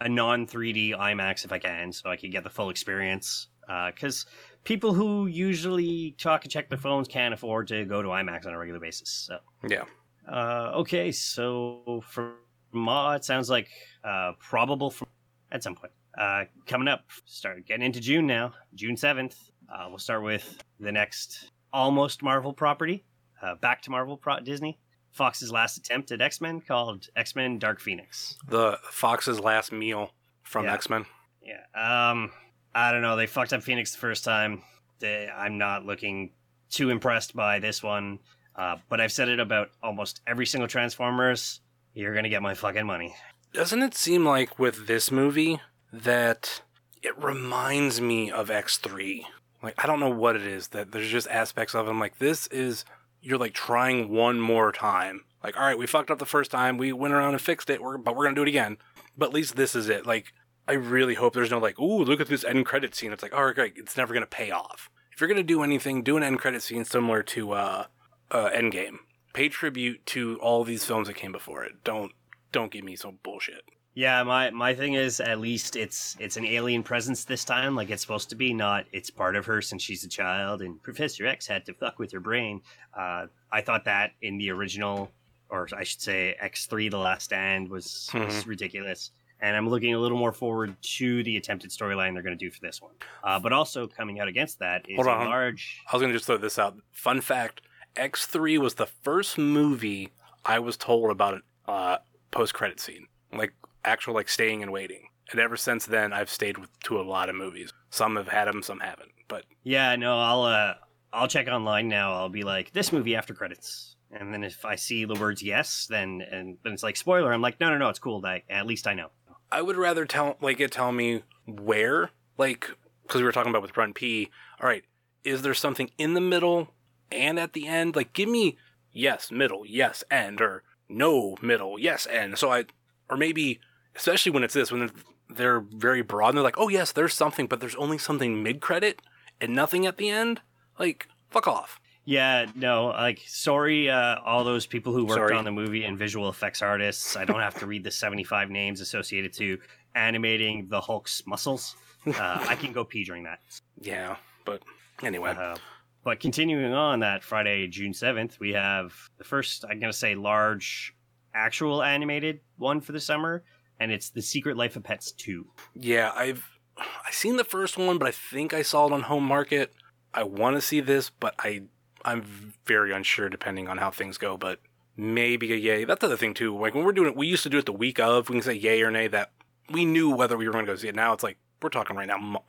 [0.00, 3.48] a non 3D IMAX if I can, so I can get the full experience.
[3.66, 4.24] Because
[4.62, 8.54] people who usually talk and check their phones can't afford to go to IMAX on
[8.54, 9.08] a regular basis.
[9.10, 9.82] So, Yeah.
[10.30, 12.36] uh, okay, so for
[12.70, 13.68] Ma, it sounds like
[14.04, 15.08] uh, probable from
[15.50, 15.92] at some point.
[16.16, 18.52] Uh, coming up, start getting into June now.
[18.76, 19.50] June seventh.
[19.68, 23.04] Uh, we'll start with the next almost Marvel property,
[23.42, 24.78] uh, back to Marvel pro- Disney.
[25.16, 28.36] Fox's last attempt at X Men called X Men Dark Phoenix.
[28.48, 30.12] The Fox's last meal
[30.42, 30.74] from Yeah.
[30.74, 31.06] X Men.
[31.42, 31.62] Yeah.
[32.10, 32.30] Um,
[32.74, 33.16] I don't know.
[33.16, 34.62] They fucked up Phoenix the first time.
[34.98, 36.30] They, I'm not looking
[36.70, 38.18] too impressed by this one.
[38.54, 41.60] Uh, but I've said it about almost every single Transformers.
[41.94, 43.14] You're gonna get my fucking money.
[43.52, 45.60] Doesn't it seem like with this movie
[45.92, 46.60] that
[47.02, 49.22] it reminds me of X3?
[49.62, 51.90] Like, I don't know what it is, that there's just aspects of it.
[51.90, 52.84] I'm like, this is,
[53.26, 55.24] you're like trying one more time.
[55.42, 56.78] Like, all right, we fucked up the first time.
[56.78, 58.78] We went around and fixed it, we're, but we're going to do it again.
[59.18, 60.06] But at least this is it.
[60.06, 60.32] Like,
[60.68, 63.12] I really hope there's no like, ooh, look at this end credit scene.
[63.12, 63.74] It's like, all right, great.
[63.76, 64.88] It's never going to pay off.
[65.12, 67.84] If you're going to do anything, do an end credit scene similar to uh,
[68.30, 68.98] uh, Endgame.
[69.32, 71.84] Pay tribute to all these films that came before it.
[71.84, 72.12] Don't
[72.52, 73.64] don't give me some bullshit.
[73.96, 77.88] Yeah, my my thing is at least it's it's an alien presence this time, like
[77.88, 78.52] it's supposed to be.
[78.52, 81.98] Not it's part of her since she's a child, and Professor X had to fuck
[81.98, 82.60] with her brain.
[82.94, 85.10] Uh, I thought that in the original,
[85.48, 89.12] or I should say X three: The Last Stand, was, was ridiculous.
[89.40, 92.50] And I'm looking a little more forward to the attempted storyline they're going to do
[92.50, 92.92] for this one.
[93.24, 95.26] Uh, but also coming out against that is Hold a on.
[95.26, 95.80] large.
[95.90, 96.76] I was gonna just throw this out.
[96.92, 97.62] Fun fact:
[97.96, 100.10] X3 was the first movie
[100.44, 101.98] I was told about a uh,
[102.30, 103.54] post-credit scene, like
[103.86, 105.08] actual like staying and waiting.
[105.30, 107.72] And ever since then, I've stayed with to a lot of movies.
[107.90, 109.10] Some have had them, some haven't.
[109.28, 110.74] But Yeah, no, I'll uh,
[111.12, 112.14] I'll check online now.
[112.14, 115.86] I'll be like this movie after credits, and then if I see the words yes,
[115.88, 117.32] then and then it's like spoiler.
[117.32, 118.20] I'm like, no, no, no, it's cool.
[118.20, 119.08] That at least I know.
[119.50, 122.70] I would rather tell like it tell me where, like
[123.02, 124.30] because we were talking about with Run P.
[124.60, 124.84] All right,
[125.24, 126.68] is there something in the middle
[127.10, 127.96] and at the end?
[127.96, 128.58] Like, give me
[128.92, 132.38] yes middle, yes end, or no middle, yes end.
[132.38, 132.64] So I,
[133.10, 133.60] or maybe
[133.96, 134.90] especially when it's this when
[135.28, 138.60] they're, very broad and they're like, oh yes, there's something, but there's only something mid
[138.60, 139.02] credit
[139.40, 140.40] and nothing at the end.
[140.78, 141.80] Like, fuck off.
[142.04, 145.34] Yeah, no, like sorry, uh, all those people who worked Sorry.
[145.34, 147.16] on the movie and visual effects artists.
[147.16, 149.58] I don't have to read the 75 names associated to
[149.96, 151.74] animating the Hulk's muscles.
[152.06, 152.12] Uh,
[152.48, 153.40] I can go pee during that.
[153.80, 154.62] Yeah, but
[155.02, 155.56] anyway, Uh,
[156.04, 160.14] but continuing on that Friday, June 7th, we have the first, I'm going to say,
[160.14, 160.94] large
[161.34, 163.42] actual animated one for the summer,
[163.80, 165.46] and it's The Secret Life of Pets 2.
[165.74, 166.44] Yeah, I've
[166.78, 169.72] I seen the first one, but I think I saw it on home market.
[170.12, 171.62] I want to see this, but I
[172.04, 174.36] I'm very unsure depending on how things go.
[174.36, 174.60] But
[174.96, 175.84] maybe a yay.
[175.84, 176.56] That's the other thing too.
[176.56, 178.28] Like when we're doing it, we used to do it the week of.
[178.28, 179.08] We can say yay or nay.
[179.08, 179.32] That
[179.70, 180.94] we knew whether we were going to go see it.
[180.94, 182.42] Now it's like we're talking right now,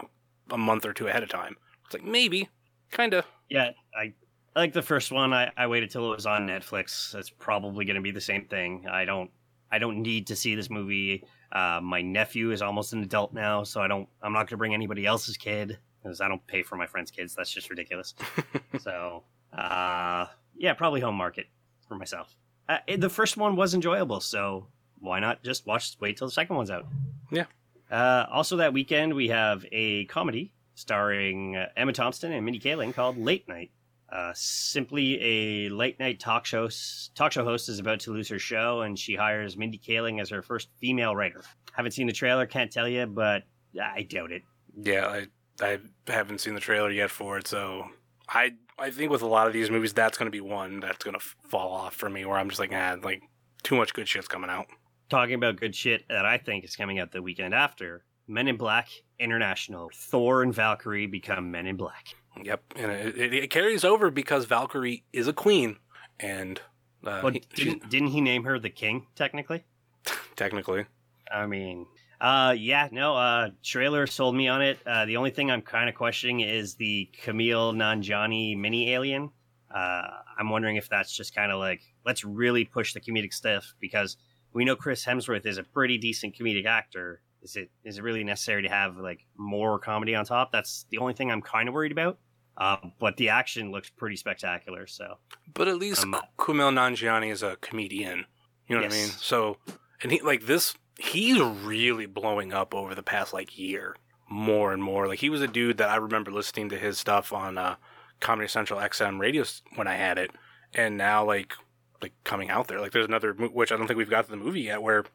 [0.52, 1.56] a month or two ahead of time.
[1.86, 2.50] It's like maybe,
[2.92, 3.26] kind of.
[3.50, 4.14] Yeah, I,
[4.56, 5.34] I like the first one.
[5.34, 7.16] I, I waited till it was on Netflix.
[7.16, 8.86] It's probably going to be the same thing.
[8.92, 9.32] I don't
[9.72, 11.24] I don't need to see this movie.
[11.52, 14.08] Uh, my nephew is almost an adult now, so I don't.
[14.22, 17.12] I'm not going to bring anybody else's kid because I don't pay for my friends'
[17.12, 17.36] kids.
[17.36, 18.16] That's just ridiculous.
[18.80, 21.48] so, uh, yeah, probably home market
[21.88, 22.36] for myself.
[22.70, 24.68] Uh, the first one was enjoyable, so
[25.00, 25.96] why not just watch?
[26.00, 26.86] Wait till the second one's out.
[27.32, 27.46] Yeah.
[27.90, 32.94] Uh, also, that weekend we have a comedy starring uh, Emma Thompson and Mindy Kaling
[32.94, 33.72] called Late Night.
[34.10, 36.70] Uh, simply a late night talk show
[37.14, 40.30] talk show host is about to lose her show, and she hires Mindy Kaling as
[40.30, 41.44] her first female writer.
[41.74, 43.44] Haven't seen the trailer, can't tell you, but
[43.82, 44.44] I doubt it.
[44.82, 45.28] Yeah, I
[45.62, 47.88] I haven't seen the trailer yet for it, so
[48.30, 51.04] I I think with a lot of these movies, that's going to be one that's
[51.04, 53.24] going to fall off for me, where I'm just like, ah, like
[53.64, 54.68] too much good shit's coming out.
[55.10, 58.58] Talking about good shit that I think is coming out the weekend after Men in
[58.58, 58.88] Black
[59.20, 59.90] International.
[59.94, 62.08] Thor and Valkyrie become Men in Black.
[62.44, 65.78] Yep, and it, it, carries over because Valkyrie is a queen,
[66.20, 66.62] and
[67.06, 69.64] uh, But he- didn't, didn't he name her the king, technically?
[70.36, 70.86] technically,
[71.32, 71.88] I mean,
[72.20, 74.80] uh, yeah, no, uh, trailer sold me on it.
[74.86, 79.32] Uh, the only thing I'm kind of questioning is the Kumail Nanjiani mini alien.
[79.74, 80.04] Uh,
[80.40, 84.18] I'm wondering if that's just kind of like, let's really push the comedic stuff because
[84.54, 87.22] we know Chris Hemsworth is a pretty decent comedic actor.
[87.44, 90.52] Is it is it really necessary to have like more comedy on top?
[90.52, 92.18] That's the only thing I'm kind of worried about.
[92.58, 94.88] Uh, but the action looks pretty spectacular.
[94.88, 95.18] So
[95.54, 98.26] but at least Um, Kumail Nanjiani is a comedian.
[98.68, 99.08] You know what I mean?
[99.10, 99.58] So,
[100.04, 103.96] and he like this, he's really blowing up over the past like year,
[104.30, 105.08] more and more.
[105.08, 107.76] Like he was a dude that I remember listening to his stuff on uh,
[108.20, 109.44] Comedy Central XM radio
[109.76, 110.32] when I had it,
[110.74, 111.54] and now like
[112.02, 112.82] like coming out there.
[112.82, 115.06] Like there's another mo- which I don't think we've got to the movie yet, where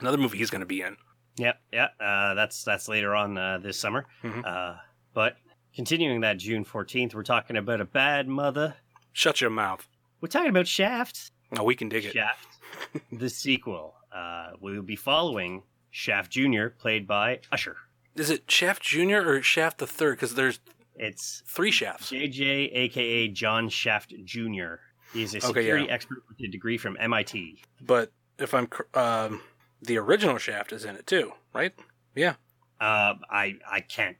[0.00, 0.96] another movie he's going to be in.
[1.36, 1.88] Yeah, yeah.
[2.00, 4.04] Uh, that's that's later on uh, this summer.
[4.22, 4.44] Mhm.
[4.44, 4.76] Uh,
[5.14, 5.36] but
[5.74, 8.76] continuing that June fourteenth, we're talking about a bad mother.
[9.12, 9.88] Shut your mouth.
[10.20, 11.30] We're talking about Shaft.
[11.58, 12.12] Oh, we can dig it.
[12.12, 12.58] Shaft,
[13.12, 13.94] the sequel.
[14.14, 17.76] Uh, we will be following Shaft Junior, played by Usher.
[18.16, 20.16] Is it Shaft Junior or Shaft the Third?
[20.16, 20.60] Because there's
[20.96, 22.10] It's three Shafts.
[22.10, 24.74] JJ, aka John Shaft Jr.
[25.12, 25.92] He's a Okay, security yeah.
[25.92, 27.62] expert with a degree from MIT.
[27.80, 29.40] But if I'm um,
[29.80, 31.72] the original Shaft is in it too, right?
[32.14, 32.34] Yeah.
[32.80, 34.16] Uh, I I can't.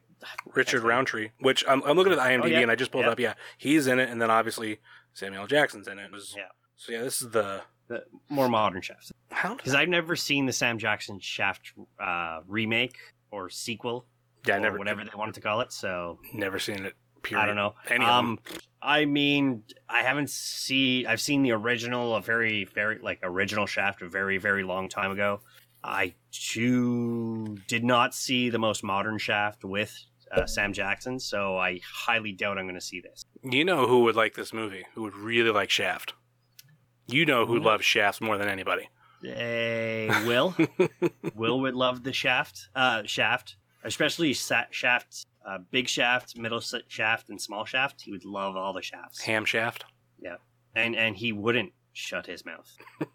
[0.53, 2.59] Richard Roundtree, which I'm, I'm looking at the IMDb Oh, yeah.
[2.59, 3.11] and I just pulled Yeah.
[3.11, 3.19] up.
[3.19, 4.79] Yeah, he's in it, and then obviously
[5.13, 5.47] Samuel L.
[5.47, 6.09] Jackson's in it.
[6.35, 6.43] Yeah.
[6.75, 9.11] So yeah, this is the The more modern Shaft.
[9.29, 12.97] Because I've never seen the Sam Jackson Shaft uh, remake
[13.31, 14.05] or sequel
[14.47, 15.71] yeah, or never whatever they wanted to call it.
[15.73, 16.93] So never seen it.
[17.21, 17.43] Period.
[17.43, 17.75] I don't know.
[17.89, 18.39] Any um,
[18.81, 21.05] I mean, I haven't see.
[21.05, 25.11] I've seen the original, a very, very like original Shaft, a very, very long time
[25.11, 25.41] ago.
[25.83, 26.13] I
[26.63, 29.97] too did not see the most modern Shaft with
[30.31, 33.23] uh, Sam Jackson, so I highly doubt I'm going to see this.
[33.43, 34.85] You know who would like this movie?
[34.93, 36.13] Who would really like Shaft?
[37.07, 37.61] You know who Who?
[37.61, 38.89] loves Shafts more than anybody.
[39.23, 40.55] Hey, Will,
[41.35, 47.29] Will would love the Shaft, uh, Shaft, especially sa- Shaft, uh, big Shaft, middle Shaft,
[47.29, 48.01] and small Shaft.
[48.01, 49.21] He would love all the Shafts.
[49.23, 49.85] Ham Shaft.
[50.21, 50.35] Yeah,
[50.75, 52.77] and and he wouldn't shut his mouth.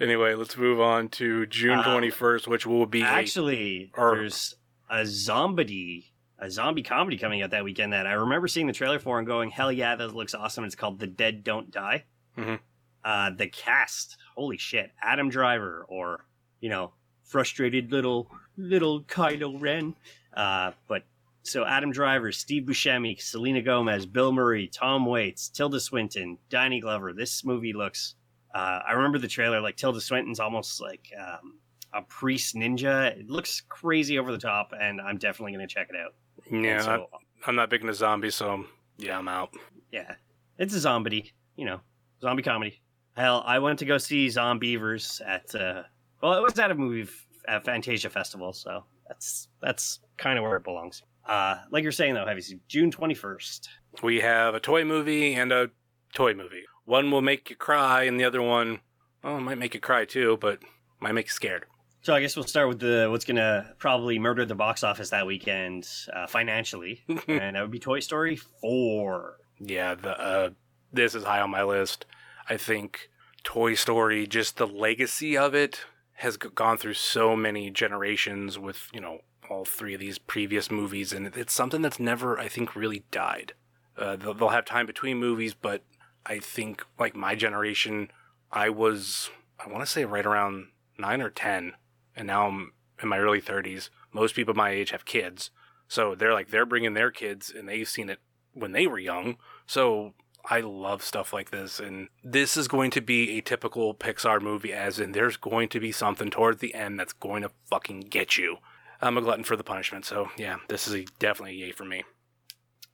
[0.00, 4.14] Anyway, let's move on to June Uh, twenty first, which will be a- Actually, or-
[4.16, 4.54] there's
[4.90, 8.98] a zombie a zombie comedy coming out that weekend that I remember seeing the trailer
[9.00, 12.04] for and going, "Hell yeah, that looks awesome!" It's called The Dead Don't Die.
[12.36, 12.60] Mhm.
[13.04, 16.24] Uh, the cast, holy shit, Adam Driver or
[16.60, 16.92] you know,
[17.24, 19.94] frustrated little little Kylo Ren.
[20.34, 21.04] Uh, but
[21.42, 27.12] so Adam Driver, Steve Buscemi, Selena Gomez, Bill Murray, Tom Waits, Tilda Swinton, Danny Glover.
[27.12, 28.14] This movie looks.
[28.54, 29.60] Uh, I remember the trailer.
[29.60, 31.58] Like Tilda Swinton's almost like um,
[31.92, 33.16] a priest ninja.
[33.18, 36.14] It looks crazy over the top, and I'm definitely going to check it out.
[36.50, 36.80] Yeah.
[36.82, 37.16] so, I,
[37.48, 38.64] I'm not big into zombies, so
[38.98, 39.50] yeah, I'm out.
[39.92, 40.14] yeah,
[40.58, 41.80] it's a zombie, you know,
[42.20, 42.80] zombie comedy.
[43.16, 45.82] Hell, I went to go see Zombeavers at uh,
[46.22, 50.44] well, it was at a movie f- at Fantasia Festival, so that's that's kind of
[50.44, 51.02] where it belongs.
[51.26, 53.68] Uh, like you're saying though, have you seen June twenty first.
[54.02, 55.70] We have a toy movie and a
[56.12, 56.62] toy movie.
[56.84, 58.80] One will make you cry, and the other one,
[59.24, 60.60] it might make you cry too, but
[61.00, 61.64] might make you scared.
[62.08, 65.26] So I guess we'll start with the what's gonna probably murder the box office that
[65.26, 69.36] weekend uh, financially, and that would be Toy Story four.
[69.60, 70.50] Yeah, the uh,
[70.90, 72.06] this is high on my list.
[72.48, 73.10] I think
[73.44, 75.84] Toy Story, just the legacy of it,
[76.14, 79.18] has gone through so many generations with you know
[79.50, 83.52] all three of these previous movies, and it's something that's never, I think, really died.
[83.98, 85.82] Uh, they'll, they'll have time between movies, but
[86.24, 88.10] I think like my generation,
[88.50, 89.28] I was
[89.62, 91.74] I want to say right around nine or ten,
[92.18, 93.90] and now I'm in my early thirties.
[94.12, 95.50] Most people my age have kids,
[95.86, 98.18] so they're like they're bringing their kids, and they've seen it
[98.52, 99.36] when they were young.
[99.66, 100.14] So
[100.50, 104.72] I love stuff like this, and this is going to be a typical Pixar movie,
[104.72, 108.36] as in there's going to be something towards the end that's going to fucking get
[108.36, 108.56] you.
[109.00, 111.84] I'm a glutton for the punishment, so yeah, this is a, definitely a yay for
[111.84, 112.04] me.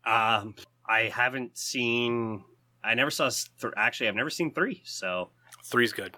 [0.04, 0.54] Um,
[0.86, 2.44] I haven't seen.
[2.82, 3.30] I never saw.
[3.60, 5.30] Th- actually, I've never seen three, so
[5.64, 6.14] Three's good.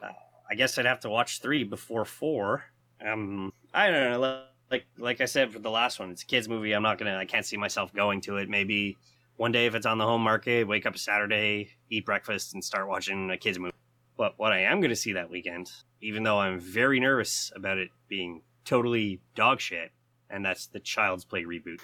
[0.51, 2.65] I guess I'd have to watch three before four.
[3.05, 4.43] Um, I don't know.
[4.71, 6.73] Like like I said for the last one, it's a kids movie.
[6.73, 7.17] I'm not gonna.
[7.17, 8.49] I can't see myself going to it.
[8.49, 8.97] Maybe
[9.37, 12.65] one day if it's on the home market, wake up a Saturday, eat breakfast, and
[12.65, 13.75] start watching a kids movie.
[14.17, 15.71] But what I am gonna see that weekend,
[16.01, 19.93] even though I'm very nervous about it being totally dog shit,
[20.29, 21.81] and that's the Child's Play reboot.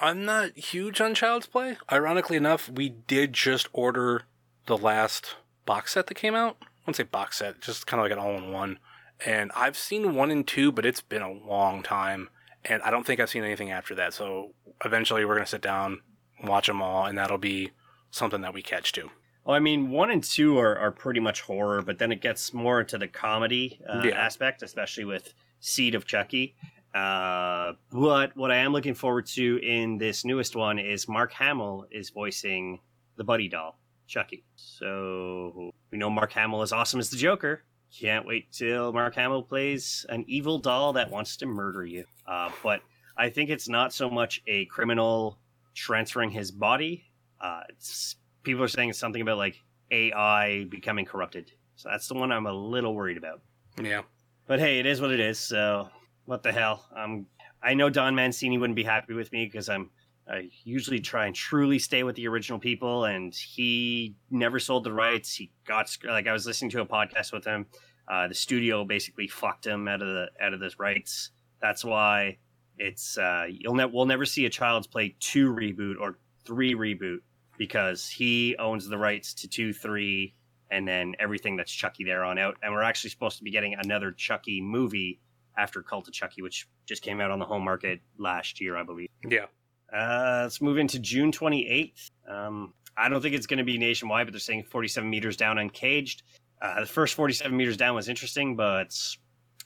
[0.00, 1.76] I'm not huge on Child's Play.
[1.90, 4.22] Ironically enough, we did just order
[4.66, 5.36] the last
[5.66, 6.56] box set that came out.
[6.60, 8.78] I wouldn't say box set, just kind of like an all in one.
[9.24, 12.28] And I've seen one and two, but it's been a long time.
[12.64, 14.14] And I don't think I've seen anything after that.
[14.14, 14.54] So
[14.84, 16.00] eventually we're going to sit down,
[16.44, 17.70] watch them all, and that'll be
[18.10, 19.10] something that we catch too.
[19.44, 22.52] Well, I mean, one and two are, are pretty much horror, but then it gets
[22.52, 24.14] more into the comedy uh, Yeah.
[24.18, 26.54] aspect, especially with Seed of Chucky.
[26.94, 31.86] Uh, but what I am looking forward to in this newest one is Mark Hamill
[31.90, 32.80] is voicing
[33.16, 34.44] the Buddy doll, Chucky.
[34.56, 37.62] So we know Mark Hamill is awesome as the Joker.
[37.96, 42.04] Can't wait till Mark Hamill plays an evil doll that wants to murder you.
[42.26, 42.82] Uh, but
[43.16, 45.38] I think it's not so much a criminal
[45.74, 47.04] transferring his body.
[47.40, 51.50] Uh, it's, people are saying something about like AI becoming corrupted.
[51.76, 53.40] So that's the one I'm a little worried about.
[53.82, 54.02] Yeah.
[54.46, 55.38] But hey, it is what it is.
[55.38, 55.88] So
[56.26, 56.84] what the hell?
[56.94, 57.26] Um,
[57.62, 59.90] I know Don Mancini wouldn't be happy with me because I'm
[60.30, 64.92] I usually try and truly stay with the original people, and he never sold the
[64.92, 65.34] rights.
[65.34, 67.66] He got like I was listening to a podcast with him.
[68.10, 71.30] Uh, the studio basically fucked him out of the out of his rights.
[71.60, 72.38] That's why
[72.76, 77.18] it's uh, you'll ne- we'll never see a Child's Play two reboot or three reboot
[77.58, 80.34] because he owns the rights to two, three,
[80.70, 82.56] and then everything that's Chucky there on out.
[82.62, 85.20] And we're actually supposed to be getting another Chucky movie
[85.56, 88.84] after Cult of Chucky, which just came out on the home market last year, I
[88.84, 89.08] believe.
[89.28, 89.46] Yeah.
[89.92, 92.10] Uh, let's move into June 28th.
[92.28, 95.58] Um, I don't think it's going to be nationwide, but they're saying 47 meters down
[95.58, 96.22] uncaged.
[96.60, 98.94] Uh, the first 47 meters down was interesting, but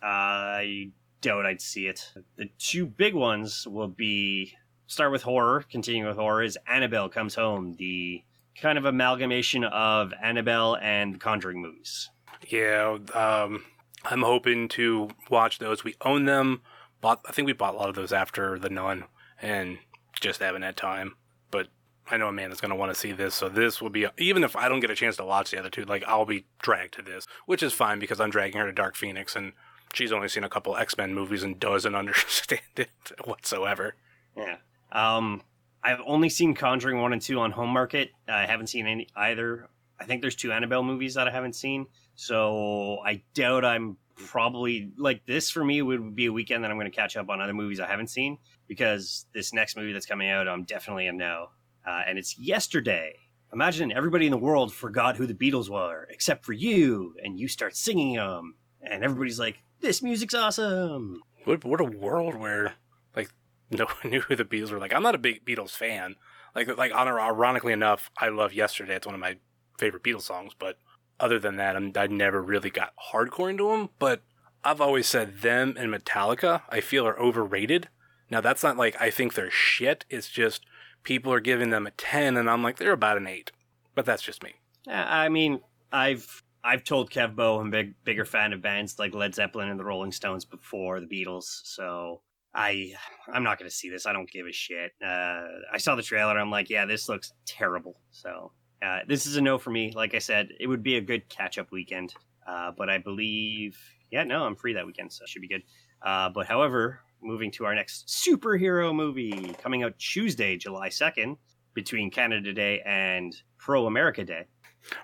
[0.02, 0.90] I
[1.22, 2.12] doubt I'd see it.
[2.36, 4.52] The two big ones will be
[4.86, 8.22] start with horror, continue with horror, is Annabelle Comes Home, the
[8.60, 12.10] kind of amalgamation of Annabelle and the Conjuring movies.
[12.48, 13.64] Yeah, um,
[14.04, 15.84] I'm hoping to watch those.
[15.84, 16.60] We own them.
[17.00, 19.04] Bought, I think we bought a lot of those after the Nun,
[19.40, 19.78] and
[20.22, 21.16] just haven't had time.
[21.50, 21.68] But
[22.10, 24.56] I know Amanda's going to want to see this, so this will be even if
[24.56, 27.02] I don't get a chance to watch the other two, like I'll be dragged to
[27.02, 29.52] this, which is fine because I'm dragging her to Dark Phoenix, and
[29.92, 32.90] she's only seen a couple X Men movies and doesn't understand it
[33.24, 33.96] whatsoever.
[34.36, 34.56] Yeah.
[34.90, 35.42] Um,
[35.84, 38.10] I've only seen Conjuring 1 and 2 on home market.
[38.28, 39.68] I haven't seen any either.
[39.98, 41.86] I think there's two Annabelle movies that I haven't seen.
[42.14, 46.76] So I doubt I'm probably like this for me would be a weekend that I'm
[46.76, 48.38] going to catch up on other movies I haven't seen
[48.72, 51.48] because this next movie that's coming out, I'm definitely a no.
[51.86, 53.16] Uh, and it's yesterday.
[53.52, 57.48] Imagine everybody in the world forgot who the Beatles were except for you, and you
[57.48, 62.76] start singing them, and everybody's like, "This music's awesome." What what a world where
[63.14, 63.28] like
[63.70, 64.78] no one knew who the Beatles were.
[64.78, 66.16] Like I'm not a big Beatles fan.
[66.54, 68.94] Like like ironically enough, I love Yesterday.
[68.94, 69.36] It's one of my
[69.78, 70.54] favorite Beatles songs.
[70.58, 70.78] But
[71.20, 73.90] other than that, I'm, I never really got hardcore into them.
[73.98, 74.22] But
[74.64, 77.90] I've always said them and Metallica I feel are overrated.
[78.32, 80.06] Now that's not like I think they're shit.
[80.08, 80.64] It's just
[81.02, 83.52] people are giving them a ten, and I'm like they're about an eight.
[83.94, 84.54] But that's just me.
[84.88, 85.60] I mean,
[85.92, 89.68] I've I've told Kev Bo I'm a big bigger fan of bands like Led Zeppelin
[89.68, 92.22] and the Rolling Stones before the Beatles, so
[92.54, 92.94] I
[93.30, 94.06] I'm not gonna see this.
[94.06, 94.92] I don't give a shit.
[95.04, 96.38] Uh, I saw the trailer.
[96.38, 98.00] I'm like, yeah, this looks terrible.
[98.12, 98.52] So
[98.82, 99.92] uh, this is a no for me.
[99.94, 102.14] Like I said, it would be a good catch up weekend.
[102.46, 103.78] Uh, but I believe,
[104.10, 105.62] yeah, no, I'm free that weekend, so it should be good.
[106.00, 111.36] Uh, but however, moving to our next superhero movie coming out Tuesday, July 2nd,
[111.74, 114.46] between Canada Day and Pro America Day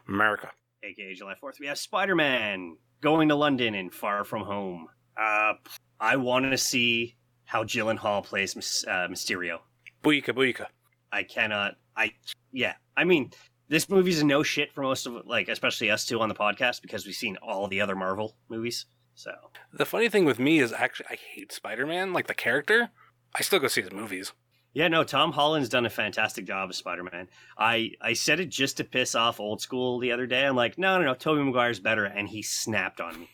[0.08, 0.50] America.
[0.82, 4.88] aka July 4th, we have Spider Man going to London and Far From Home.
[5.16, 5.54] Uh,
[6.00, 8.54] I want to see how Gyllenhaal plays
[8.86, 9.58] uh, Mysterio.
[10.02, 10.66] Booyaka booyaka.
[11.12, 11.76] I cannot.
[11.96, 12.12] I
[12.52, 12.74] yeah.
[12.96, 13.32] I mean,
[13.68, 16.82] this movie's a no shit for most of like, especially us two on the podcast
[16.82, 18.86] because we've seen all the other Marvel movies.
[19.18, 19.32] So
[19.72, 22.90] The funny thing with me is actually I hate Spider Man, like the character.
[23.34, 24.32] I still go see his movies.
[24.74, 27.28] yeah, no, Tom Holland's done a fantastic job as Spider Man.
[27.58, 30.46] I I said it just to piss off old school the other day.
[30.46, 33.28] I'm like, no, no, no, Tobey Maguire's better, and he snapped on me.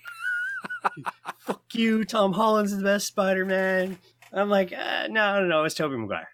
[1.41, 3.99] Fuck you, Tom Holland's the best Spider Man.
[4.33, 6.31] I'm like, uh, no, no, no, it's Tobey Maguire.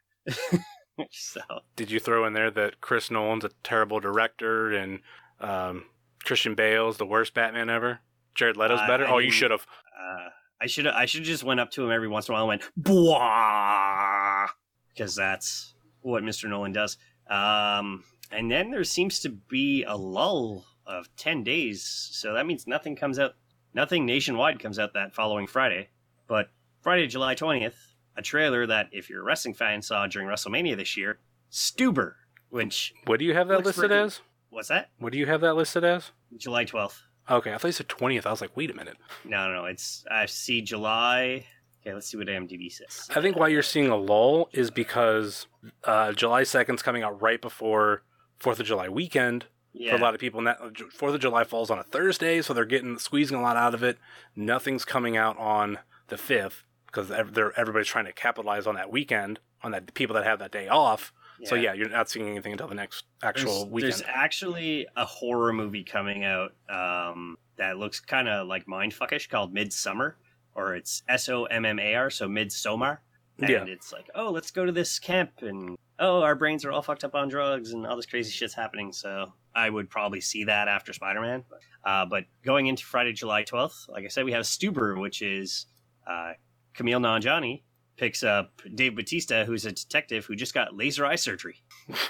[1.11, 1.41] so
[1.75, 5.01] Did you throw in there that Chris Nolan's a terrible director and
[5.41, 5.87] um,
[6.25, 7.99] Christian Bale's the worst Batman ever?
[8.35, 9.07] Jared Leto's I- better?
[9.07, 9.67] I oh, you should have.
[9.99, 10.29] uh,
[10.61, 12.61] I should I should just went up to him every once in a while and
[12.61, 14.49] went Bwah!
[14.93, 16.49] because that's what Mr.
[16.49, 16.97] Nolan does.
[17.29, 22.67] Um, and then there seems to be a lull of ten days, so that means
[22.67, 23.35] nothing comes out,
[23.75, 25.89] nothing nationwide comes out that following Friday.
[26.27, 26.51] But
[26.83, 27.77] Friday, July twentieth,
[28.17, 31.19] a trailer that if you're a wrestling fan saw during WrestleMania this year,
[31.51, 32.15] Stuber,
[32.51, 34.21] which What do you have that listed as?
[34.51, 34.91] what's that?
[34.99, 36.11] What do you have that listed as?
[36.37, 37.03] July twelfth.
[37.31, 38.27] Okay, I thought you said 20th.
[38.27, 38.97] I was like, wait a minute.
[39.25, 39.65] No, no, no.
[39.67, 41.47] It's I see July
[41.83, 43.09] Okay, let's see what IMDb says.
[43.15, 45.47] I think why you're seeing a lull is because
[45.85, 48.03] uh, July 2nd's coming out right before
[48.39, 49.93] Fourth of July weekend yeah.
[49.93, 50.39] for a lot of people.
[50.39, 50.59] And that
[50.93, 53.83] Fourth of July falls on a Thursday, so they're getting squeezing a lot out of
[53.83, 53.99] it.
[54.37, 55.79] Nothing's coming out on
[56.09, 60.25] the fifth because they're everybody's trying to capitalize on that weekend on that people that
[60.25, 61.15] have that day off.
[61.45, 63.93] So yeah, you're not seeing anything until the next actual there's, weekend.
[63.93, 69.53] There's actually a horror movie coming out um, that looks kind of like mindfuckish called
[69.55, 70.17] Midsummer,
[70.55, 72.99] or it's S O M M A R, so Midsommar.
[73.39, 73.65] And Yeah.
[73.65, 77.05] it's like, oh, let's go to this camp, and oh, our brains are all fucked
[77.05, 78.93] up on drugs, and all this crazy shit's happening.
[78.93, 81.45] So I would probably see that after Spider Man.
[81.85, 85.67] Uh, but going into Friday, July 12th, like I said, we have Stuber, which is
[86.07, 86.33] uh,
[86.75, 87.63] Camille Nanjiani
[88.01, 91.63] picks up Dave Bautista, who's a detective who just got laser eye surgery,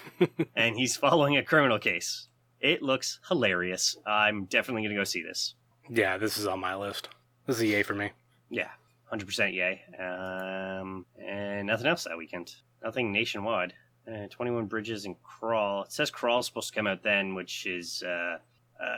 [0.57, 2.29] and he's following a criminal case.
[2.61, 3.97] It looks hilarious.
[4.07, 5.55] I'm definitely going to go see this.
[5.91, 7.09] yeah, this is on my list.
[7.47, 8.13] This is a yay for me.
[8.51, 8.69] Yeah,
[9.07, 9.83] hundred percent yay.
[9.99, 12.55] Um, and nothing else that weekend.
[12.85, 13.73] Nothing nationwide.
[14.07, 15.83] Uh, Twenty One Bridges and Crawl.
[15.83, 18.39] It says Crawl's supposed to come out then, which is uh,
[18.81, 18.97] uh,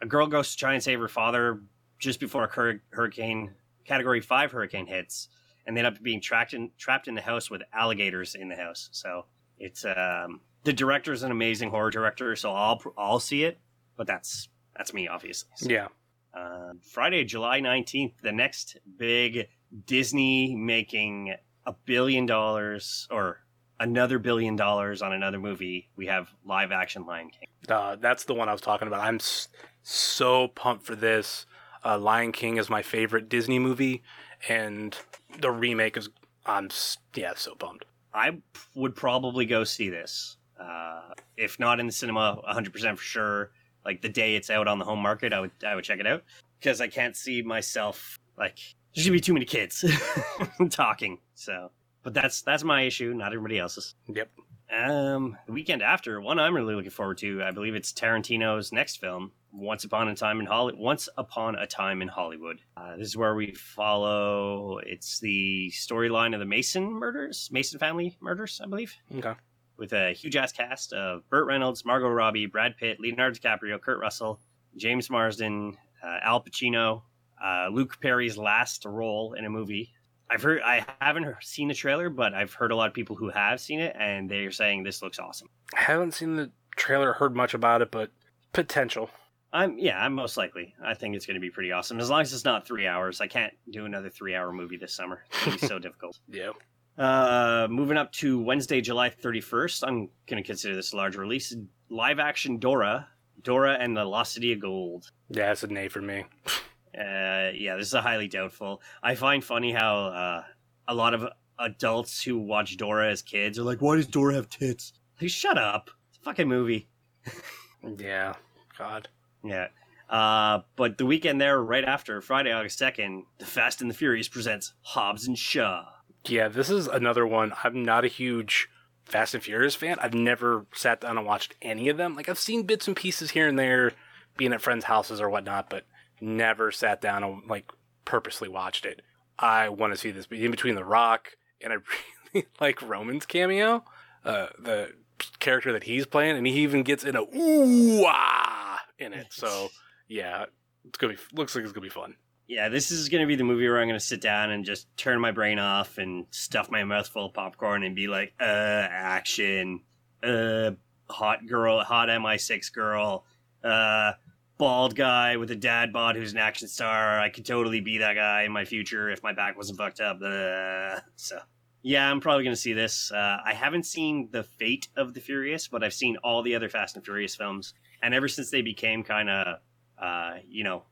[0.00, 1.60] a girl goes to try and save her father
[1.98, 3.50] just before a hur- hurricane,
[3.84, 5.28] Category Five hurricane hits,
[5.66, 8.56] and they end up being trapped in trapped in the house with alligators in the
[8.56, 8.88] house.
[8.92, 9.26] So
[9.58, 10.72] it's um, the
[11.12, 13.58] is an amazing horror director, so I'll I'll see it.
[13.96, 15.50] But that's that's me, obviously.
[15.56, 15.88] So- Yeah.
[16.34, 19.48] uh, Friday, July 19th, the next big
[19.86, 21.34] Disney making
[21.66, 23.40] a billion dollars or
[23.78, 25.90] another billion dollars on another movie.
[25.96, 27.48] We have live action Lion King.
[27.68, 29.00] Uh, that's the one I was talking about.
[29.00, 29.48] I'm s-
[29.82, 31.46] so pumped for this.
[31.84, 34.02] Uh, Lion King is my favorite Disney movie,
[34.48, 34.96] and
[35.40, 36.08] the remake is.
[36.46, 36.70] I'm
[37.14, 37.84] yeah, so bummed.
[38.14, 38.38] I
[38.74, 40.36] would probably go see this.
[40.58, 43.50] Uh, if not in the cinema, 100% for sure.
[43.84, 46.06] Like the day it's out on the home market, I would I would check it
[46.06, 46.22] out
[46.58, 48.58] because I can't see myself like
[48.94, 49.84] there's gonna be too many kids
[50.70, 51.18] talking.
[51.34, 51.70] So,
[52.02, 53.94] but that's that's my issue, not everybody else's.
[54.08, 54.30] Yep.
[54.70, 57.42] Um, the weekend after, one I'm really looking forward to.
[57.42, 60.74] I believe it's Tarantino's next film, Once Upon a Time in Holly.
[60.76, 62.60] Once Upon a Time in Hollywood.
[62.76, 64.78] Uh, this is where we follow.
[64.78, 69.34] It's the storyline of the Mason murders, Mason family murders, I believe, Okay.
[69.76, 73.98] with a huge ass cast of Burt Reynolds, Margot Robbie, Brad Pitt, Leonardo DiCaprio, Kurt
[73.98, 74.40] Russell,
[74.76, 77.02] James Marsden, uh, Al Pacino,
[77.44, 79.90] uh, Luke Perry's last role in a movie.
[80.30, 83.30] I've heard I haven't seen the trailer, but I've heard a lot of people who
[83.30, 85.48] have seen it, and they're saying this looks awesome.
[85.76, 88.12] I haven't seen the trailer, heard much about it, but
[88.52, 89.10] potential.
[89.52, 90.74] I'm yeah, I'm most likely.
[90.82, 93.20] I think it's going to be pretty awesome as long as it's not three hours.
[93.20, 95.24] I can't do another three hour movie this summer.
[95.46, 96.18] It's be so difficult.
[96.28, 96.50] Yeah.
[96.96, 99.86] Uh, moving up to Wednesday, July 31st.
[99.86, 101.54] I'm going to consider this a large release.
[101.88, 103.08] Live action Dora,
[103.42, 105.10] Dora and the Lost City of Gold.
[105.30, 106.24] Yeah, it's a nay for me.
[106.92, 108.82] Uh, yeah, this is a highly doubtful.
[109.00, 110.42] I find funny how uh,
[110.88, 111.24] a lot of
[111.56, 115.56] adults who watch Dora as kids are like, "Why does Dora have tits?" Like, shut
[115.56, 115.88] up!
[116.08, 116.88] It's a fucking movie.
[117.96, 118.34] Yeah.
[118.76, 119.08] God.
[119.44, 119.68] Yeah.
[120.08, 124.28] Uh, but the weekend there, right after Friday, August second, The Fast and the Furious
[124.28, 125.84] presents Hobbs and Shaw.
[126.26, 127.52] Yeah, this is another one.
[127.62, 128.68] I'm not a huge
[129.04, 129.98] Fast and Furious fan.
[130.00, 132.16] I've never sat down and watched any of them.
[132.16, 133.92] Like I've seen bits and pieces here and there,
[134.36, 135.84] being at friends' houses or whatnot, but
[136.20, 137.70] never sat down and like
[138.04, 139.02] purposely watched it.
[139.38, 141.30] I want to see this in between The Rock
[141.60, 141.76] and I
[142.34, 143.84] really like Roman's cameo,
[144.24, 144.92] uh, the
[145.38, 148.69] character that he's playing, and he even gets in a ooh ah
[149.00, 149.26] in it.
[149.30, 149.68] So
[150.08, 150.46] yeah,
[150.84, 152.14] it's gonna be looks like it's gonna be fun.
[152.50, 154.64] Yeah, this is going to be the movie where I'm going to sit down and
[154.64, 158.32] just turn my brain off and stuff my mouth full of popcorn and be like,
[158.40, 159.82] uh, action,
[160.24, 160.72] uh,
[161.08, 163.24] hot girl, hot MI6 girl,
[163.62, 164.14] uh,
[164.58, 167.20] bald guy with a dad bod who's an action star.
[167.20, 170.20] I could totally be that guy in my future if my back wasn't fucked up.
[170.20, 171.38] Uh, so,
[171.82, 173.12] yeah, I'm probably going to see this.
[173.12, 176.68] Uh, I haven't seen The Fate of the Furious, but I've seen all the other
[176.68, 177.74] Fast and Furious films.
[178.02, 179.58] And ever since they became kind of,
[180.00, 180.84] uh, you know,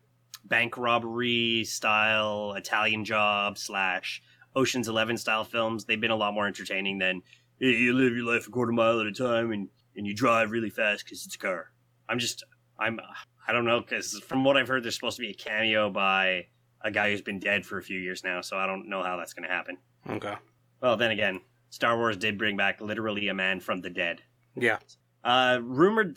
[0.45, 4.23] bank robbery style Italian job slash
[4.55, 7.23] Ocean's Eleven style films, they've been a lot more entertaining than
[7.59, 10.51] "Hey, you live your life a quarter mile at a time and, and you drive
[10.51, 11.73] really fast because it's a car.
[12.09, 12.45] I'm just,
[12.79, 13.01] I'm,
[13.47, 16.47] I don't know, because from what I've heard, there's supposed to be a cameo by
[16.83, 19.17] a guy who's been dead for a few years now, so I don't know how
[19.17, 19.79] that's going to happen.
[20.09, 20.35] Okay.
[20.81, 21.41] Well, then again,
[21.71, 24.23] Star Wars did bring back literally a man from the dead.
[24.55, 24.79] Yeah.
[25.25, 26.17] Uh, rumored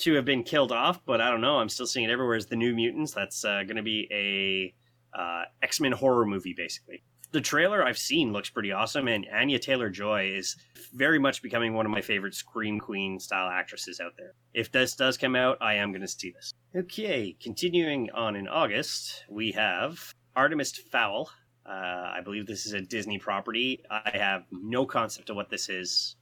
[0.00, 1.58] to have been killed off, but I don't know.
[1.58, 3.12] I'm still seeing it everywhere as the New Mutants.
[3.12, 7.02] That's uh, going to be a uh, X Men horror movie, basically.
[7.32, 10.56] The trailer I've seen looks pretty awesome, and Anya Taylor Joy is
[10.94, 14.34] very much becoming one of my favorite Scream Queen style actresses out there.
[14.52, 16.52] If this does come out, I am going to see this.
[16.74, 21.30] Okay, continuing on in August, we have Artemis Fowl,
[21.64, 23.84] Uh, I believe this is a Disney property.
[23.90, 26.16] I have no concept of what this is.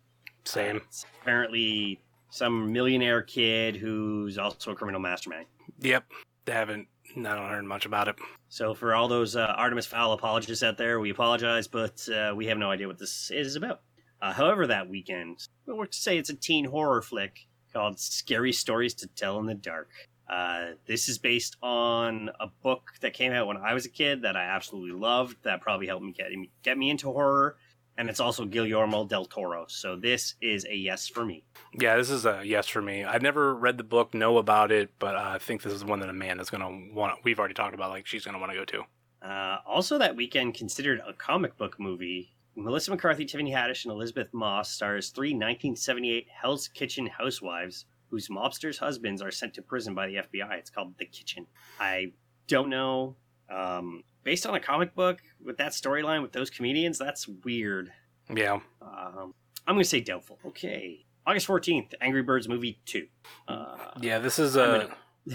[0.45, 0.76] Same.
[0.76, 2.01] Uh, it's apparently
[2.31, 5.47] some millionaire kid who's also a criminal mastermind.
[5.81, 6.05] Yep.
[6.45, 6.89] They haven't.
[7.16, 8.16] I don't heard much about it.
[8.49, 12.47] So for all those uh, Artemis Fowl apologists out there, we apologize, but uh, we
[12.47, 13.81] have no idea what this is about.
[14.20, 18.95] Uh, however, that weekend, we're to say it's a teen horror flick called "Scary Stories
[18.95, 19.91] to Tell in the Dark."
[20.29, 24.22] Uh, this is based on a book that came out when I was a kid
[24.22, 25.37] that I absolutely loved.
[25.45, 26.29] That probably helped me get
[26.62, 27.57] get me into horror,
[27.99, 29.67] and it's also Guillermo del Toro.
[29.69, 31.45] So this is a yes for me.
[31.79, 33.05] Yeah, this is a yes for me.
[33.05, 35.99] I've never read the book, know about it, but uh, I think this is one
[36.01, 37.19] that a man Amanda's going to want.
[37.25, 39.29] We've already talked about, like, she's going to want to go to.
[39.29, 42.37] Uh, also, that weekend considered a comic book movie.
[42.55, 48.79] Melissa McCarthy, Tiffany Haddish, and Elisabeth Moss stars three 1978 Hell's Kitchen housewives whose mobsters'
[48.79, 50.53] husbands are sent to prison by the FBI.
[50.53, 51.47] It's called The Kitchen.
[51.81, 52.13] I
[52.47, 53.17] don't know.
[53.51, 57.91] Um, based on a comic book with that storyline with those comedians, that's weird.
[58.31, 58.61] Yeah.
[58.83, 59.33] Um,
[59.66, 60.39] I'm going to say doubtful.
[60.45, 61.07] Okay.
[61.26, 63.07] August 14th, Angry Birds Movie 2.
[63.49, 64.91] Uh, Yeah, this is I'm
[65.31, 65.35] uh,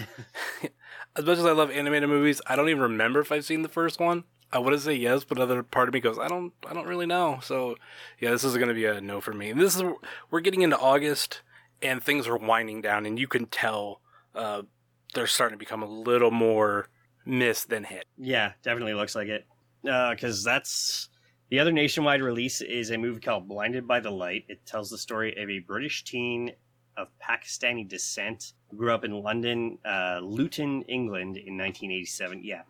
[1.16, 3.68] as much as I love animated movies, I don't even remember if I've seen the
[3.68, 4.22] first one.
[4.52, 6.86] I want to say yes, but another part of me goes, I don't, I don't
[6.86, 7.40] really know.
[7.42, 7.74] So,
[8.20, 9.50] yeah, this is going to be a no for me.
[9.50, 9.82] And this is
[10.30, 11.42] we're getting into August,
[11.82, 14.02] and things are winding down, and you can tell
[14.36, 14.62] uh,
[15.14, 16.86] they're starting to become a little more
[17.24, 18.04] miss than hit.
[18.18, 19.46] Yeah, definitely looks like it.
[19.82, 21.08] Because that's
[21.50, 24.44] the other nationwide release is a movie called Blinded by the Light.
[24.48, 26.52] It tells the story of a British teen
[26.96, 32.42] of Pakistani descent who grew up in London, uh, Luton, England in 1987.
[32.44, 32.62] Yeah,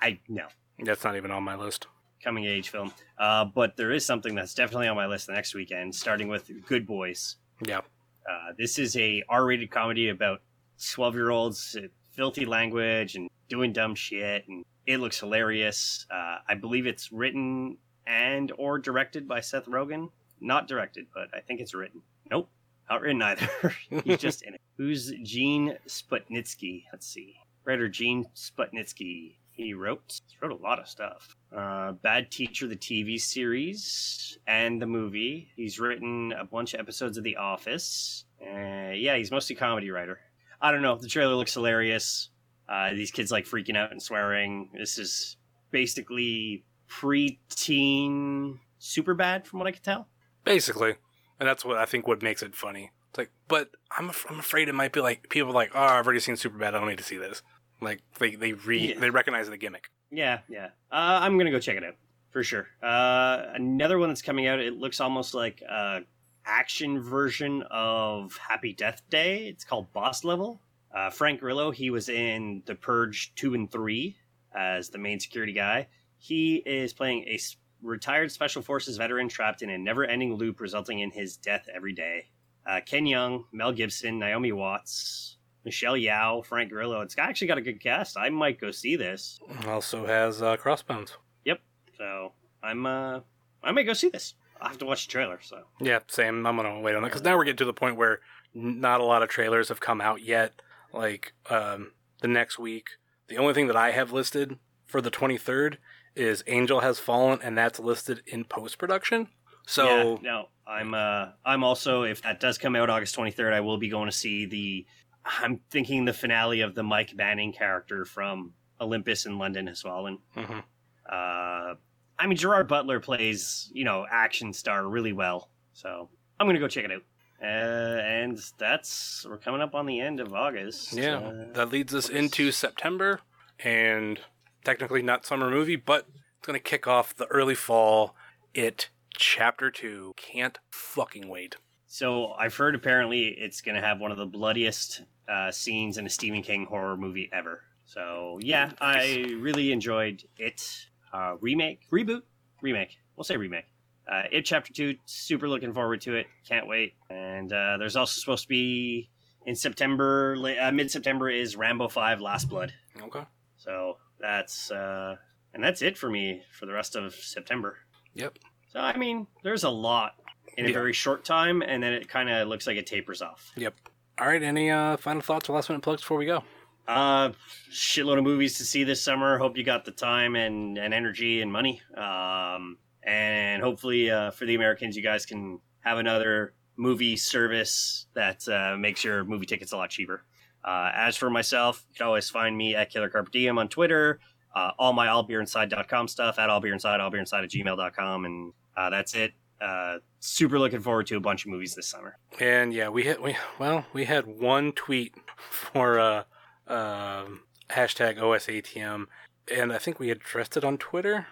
[0.00, 0.46] I know.
[0.78, 1.86] That's not even on my list.
[2.22, 2.92] Coming age film.
[3.18, 6.50] Uh, but there is something that's definitely on my list the next weekend, starting with
[6.66, 7.36] Good Boys.
[7.66, 7.80] Yeah,
[8.28, 10.40] Uh, this is a R-rated comedy about
[10.80, 16.06] 12-year-olds, uh, filthy language and doing dumb shit, and it looks hilarious.
[16.10, 20.10] Uh, I believe it's written and or directed by Seth Rogen.
[20.40, 22.02] Not directed, but I think it's written.
[22.30, 22.50] Nope,
[22.90, 23.48] not written either.
[24.04, 24.60] He's just in it.
[24.76, 26.84] Who's Gene Sputnitsky?
[26.92, 27.36] Let's see.
[27.64, 29.36] Writer Gene Sputnitsky.
[29.52, 31.36] He wrote he wrote a lot of stuff.
[31.56, 35.48] Uh, Bad Teacher, the TV series, and the movie.
[35.54, 38.24] He's written a bunch of episodes of The Office.
[38.42, 40.18] Uh, yeah, he's mostly comedy writer.
[40.60, 40.96] I don't know.
[40.96, 42.30] The trailer looks hilarious.
[42.68, 44.70] Uh, these kids like freaking out and swearing.
[44.76, 45.36] This is
[45.70, 50.08] basically pre-teen Superbad, from what I can tell.
[50.44, 50.96] basically,
[51.40, 52.90] and that's what I think what makes it funny.
[53.10, 56.20] It's like, but I'm, I'm afraid it might be like people like, oh, I've already
[56.20, 56.68] seen Superbad.
[56.68, 57.42] I don't need to see this.
[57.80, 58.98] Like they they re Yeah.
[58.98, 59.90] they recognize the gimmick.
[60.10, 60.66] Yeah, yeah.
[60.92, 61.94] Uh, I'm gonna go check it out
[62.30, 62.66] for sure.
[62.82, 64.58] Uh, another one that's coming out.
[64.60, 66.00] It looks almost like a
[66.46, 69.46] action version of Happy Death Day.
[69.48, 70.60] It's called Boss Level.
[70.94, 71.70] Uh, Frank Grillo.
[71.70, 74.16] He was in The Purge two and three
[74.54, 75.88] as the main security guy.
[76.18, 81.00] He is playing a s- retired special forces veteran trapped in a never-ending loop, resulting
[81.00, 82.28] in his death every day.
[82.66, 87.00] Uh, Ken Jeong, Mel Gibson, Naomi Watts, Michelle Yeoh, Frank Grillo.
[87.00, 88.16] It's actually got a good cast.
[88.16, 89.38] I might go see this.
[89.66, 91.16] Also has uh, Crossbones.
[91.44, 91.60] Yep.
[91.98, 92.32] So
[92.62, 93.20] I'm uh
[93.62, 94.34] I may go see this.
[94.60, 95.40] I'll have to watch the trailer.
[95.42, 96.46] So Yeah, same.
[96.46, 98.20] I'm gonna wait on that because now we're getting to the point where
[98.54, 100.52] not a lot of trailers have come out yet.
[100.94, 102.88] Like um, the next week,
[103.28, 105.76] the only thing that I have listed for the 23rd
[106.14, 109.28] is Angel Has Fallen, and that's listed in post production.
[109.66, 113.60] So yeah, no, I'm uh I'm also if that does come out August 23rd, I
[113.60, 114.86] will be going to see the.
[115.24, 120.18] I'm thinking the finale of the Mike Banning character from Olympus in London has fallen.
[120.36, 120.62] Mhm.
[121.10, 121.74] Uh,
[122.18, 126.68] I mean Gerard Butler plays you know action star really well, so I'm gonna go
[126.68, 127.02] check it out.
[127.40, 130.92] Uh, and that's we're coming up on the end of August.
[130.92, 133.20] Yeah, Uh, that leads us into September,
[133.58, 134.20] and
[134.64, 136.06] technically not summer movie, but
[136.38, 138.14] it's gonna kick off the early fall.
[138.54, 140.12] It Chapter Two.
[140.16, 141.56] Can't fucking wait.
[141.86, 146.04] So I've heard apparently it's going to have one of the bloodiest uh, scenes in
[146.06, 147.62] a Stephen King horror movie ever.
[147.84, 150.88] So yeah, I really enjoyed it.
[151.12, 152.22] Uh, remake, reboot,
[152.62, 152.96] remake.
[153.14, 153.66] We'll say remake.
[154.10, 154.96] Uh, it Chapter Two.
[155.06, 156.26] Super looking forward to it.
[156.48, 156.94] Can't wait.
[157.10, 159.10] And uh, there's also supposed to be
[159.46, 162.72] in September, uh, mid September is Rambo Five: Last Blood.
[163.02, 163.22] Okay.
[163.56, 165.16] So that's uh,
[165.54, 167.78] and that's it for me for the rest of September.
[168.14, 168.38] Yep.
[168.68, 170.14] So I mean, there's a lot
[170.56, 170.74] in a Yeah.
[170.74, 173.52] very short time, and then it kind of looks like it tapers off.
[173.56, 173.74] Yep.
[174.18, 174.42] All right.
[174.42, 176.42] Any uh, final thoughts or last minute plugs before we go?
[176.86, 177.30] Uh,
[177.72, 179.38] shitload of movies to see this summer.
[179.38, 181.80] Hope you got the time and, and energy and money.
[181.96, 182.76] Um,
[183.06, 188.76] and hopefully, uh, for the Americans, you guys can have another movie service that uh,
[188.76, 190.24] makes your movie tickets a lot cheaper.
[190.64, 194.18] Uh, as for myself, you can always find me at Killer Carpe Diem on Twitter.
[194.54, 198.24] uh, all my allbeerinside.com stuff at allbeerinside, allbeerinside at gmail.com.
[198.24, 199.32] And uh, that's it.
[199.60, 202.16] Uh, super looking forward to a bunch of movies this summer.
[202.38, 205.14] And yeah, we had we well we had one tweet
[205.50, 206.22] for uh,
[206.66, 209.06] um hashtag OSATM,
[209.54, 211.26] and I think we addressed it on Twitter,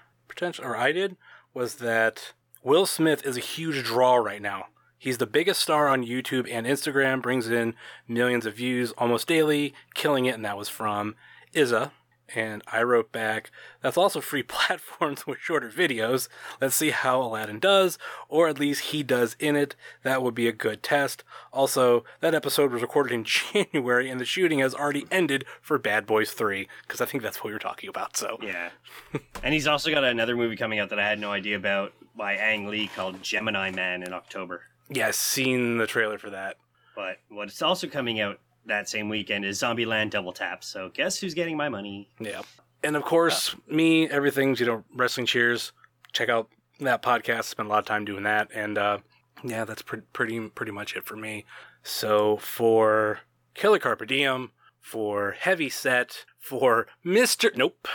[0.63, 1.17] or I did.
[1.55, 2.33] Was that
[2.63, 4.67] Will Smith is a huge draw right now.
[4.97, 7.75] He's the biggest star on YouTube and Instagram, brings in
[8.07, 11.17] millions of views almost daily, killing it, and that was from
[11.53, 11.91] Izza.
[12.35, 16.29] And I wrote back, that's also free platforms with shorter videos.
[16.61, 19.77] Let's see how Aladdin does, or at least he does in it.
[20.03, 21.25] That would be a good test.
[21.53, 26.07] Also, that episode was recorded in January, and the shooting has already ended for Bad
[26.07, 28.39] Boys 3, because I think that's what we were talking about, so.
[28.43, 28.71] Yeah.
[29.43, 32.35] and he's also got another movie coming out that I had no idea about by
[32.35, 34.63] Ang Lee called Gemini Man in October.
[34.89, 36.57] Yeah, I've seen the trailer for that.
[36.95, 40.65] But what's also coming out that same weekend is Zombieland Double Tap.
[40.65, 42.09] So guess who's getting my money?
[42.21, 42.43] Yeah.
[42.85, 45.73] And of course, me, everything's, you know, Wrestling Cheers.
[46.13, 46.49] Check out
[46.81, 47.45] that podcast.
[47.45, 48.49] Spend a lot of time doing that.
[48.55, 48.99] And uh,
[49.45, 51.45] yeah, that's pre- pretty pretty much it for me.
[51.83, 53.21] So for
[53.55, 54.51] Killer Carpe Diem,
[54.81, 57.57] for Heavy Set, for Mr.
[57.57, 57.89] Nope.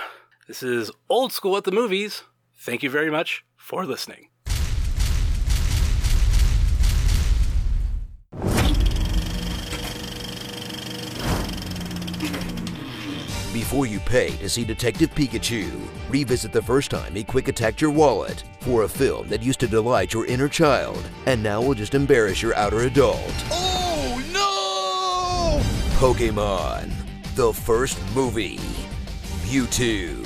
[0.47, 2.23] This is Old School at the Movies.
[2.57, 4.29] Thank you very much for listening.
[13.67, 15.69] Before you pay to see Detective Pikachu,
[16.09, 19.67] revisit the first time he quick attacked your wallet for a film that used to
[19.67, 23.19] delight your inner child and now will just embarrass your outer adult.
[23.51, 25.59] Oh no!
[25.99, 26.93] Pokemon,
[27.35, 28.57] the first movie.
[29.43, 30.25] Mewtwo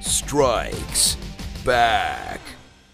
[0.00, 1.16] strikes
[1.64, 2.40] back.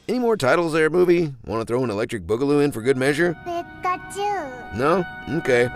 [0.07, 1.33] Any more titles there, movie?
[1.47, 3.39] Want to throw an electric boogaloo in for good measure?
[3.47, 4.75] Pikachu.
[4.75, 5.03] No?
[5.39, 5.71] Okay.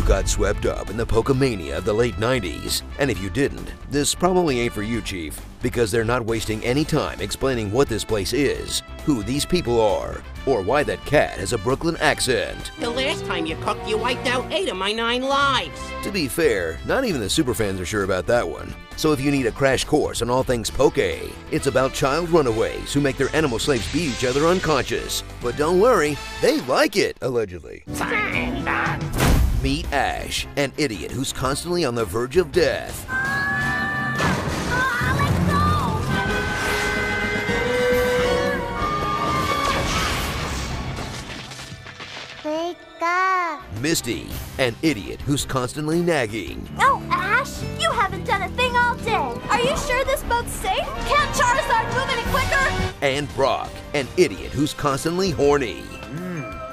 [0.00, 3.74] You got swept up in the Pokemania of the late 90s, and if you didn't,
[3.90, 8.02] this probably ain't for you, Chief, because they're not wasting any time explaining what this
[8.02, 12.72] place is, who these people are, or why that cat has a Brooklyn accent.
[12.80, 15.78] The last time you cooked, you wiped out eight of my nine lives.
[16.04, 18.74] To be fair, not even the superfans are sure about that one.
[18.96, 22.94] So if you need a crash course on all things poke, it's about child runaways
[22.94, 25.22] who make their animal slaves beat each other unconscious.
[25.42, 27.84] But don't worry, they like it, allegedly.
[29.62, 33.06] Meet Ash, an idiot who's constantly on the verge of death.
[42.42, 43.60] Oh, Pika.
[43.82, 46.66] Misty, an idiot who's constantly nagging.
[46.78, 49.38] Oh, Ash, you haven't done a thing all day.
[49.50, 50.78] Are you sure this boat's safe?
[51.06, 52.94] Can't Charizard move any quicker?
[53.02, 55.84] And Brock, an idiot who's constantly horny.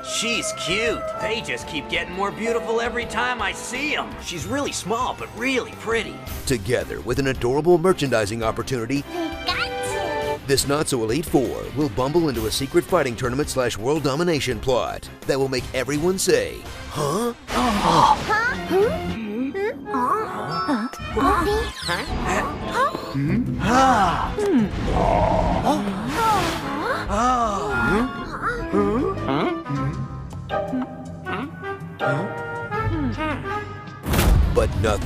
[0.08, 1.02] She's cute.
[1.20, 4.10] They just keep getting more beautiful every time I see them.
[4.24, 6.16] She's really small, but really pretty.
[6.46, 10.40] Together with an adorable merchandising opportunity, Pikachu.
[10.48, 14.62] this not so elite four will bumble into a secret fighting tournament slash world domination
[14.62, 17.34] plot that will make everyone say, huh?
[17.48, 17.70] Huh?
[17.70, 18.16] Huh?
[18.16, 18.98] huh?
[23.60, 25.37] Huh?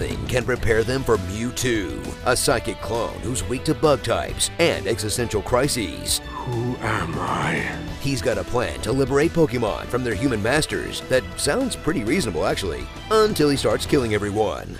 [0.01, 4.87] Nothing can prepare them for Mewtwo, a psychic clone who's weak to bug types and
[4.87, 6.19] existential crises.
[6.29, 7.77] Who am I?
[7.99, 12.45] He's got a plan to liberate Pokemon from their human masters that sounds pretty reasonable,
[12.45, 14.75] actually, until he starts killing everyone.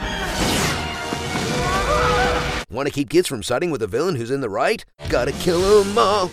[2.71, 4.83] Want to keep kids from siding with a villain who's in the right?
[5.09, 6.29] Gotta kill 'em all.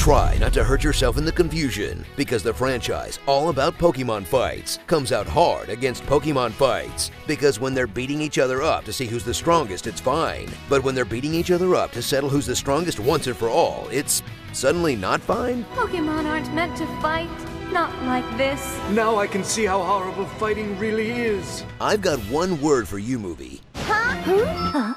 [0.00, 4.78] Try not to hurt yourself in the confusion, because the franchise all about Pokemon fights
[4.86, 7.10] comes out hard against Pokemon fights.
[7.26, 10.48] Because when they're beating each other up to see who's the strongest, it's fine.
[10.70, 13.50] But when they're beating each other up to settle who's the strongest once and for
[13.50, 14.22] all, it's
[14.54, 15.66] suddenly not fine?
[15.74, 17.49] Pokemon aren't meant to fight.
[17.72, 18.60] Not like this.
[18.90, 21.64] Now I can see how horrible fighting really is.
[21.80, 23.60] I've got one word for you, movie.
[23.76, 24.14] Huh?
[24.24, 24.92] Hmm?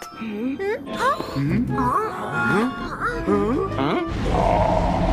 [1.36, 1.66] Hmm?
[3.26, 5.13] Hmm?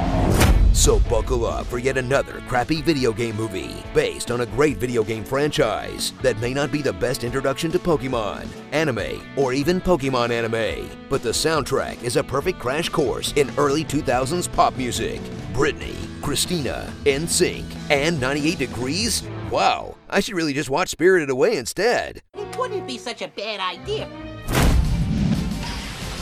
[0.80, 5.04] So buckle up for yet another crappy video game movie based on a great video
[5.04, 10.30] game franchise that may not be the best introduction to Pokemon, anime, or even Pokemon
[10.30, 15.20] anime, but the soundtrack is a perfect crash course in early 2000s pop music.
[15.52, 19.22] Britney, Christina, NSYNC, and 98 Degrees?
[19.50, 22.22] Wow, I should really just watch Spirited Away instead.
[22.32, 24.08] It wouldn't be such a bad idea.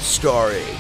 [0.01, 0.75] Starring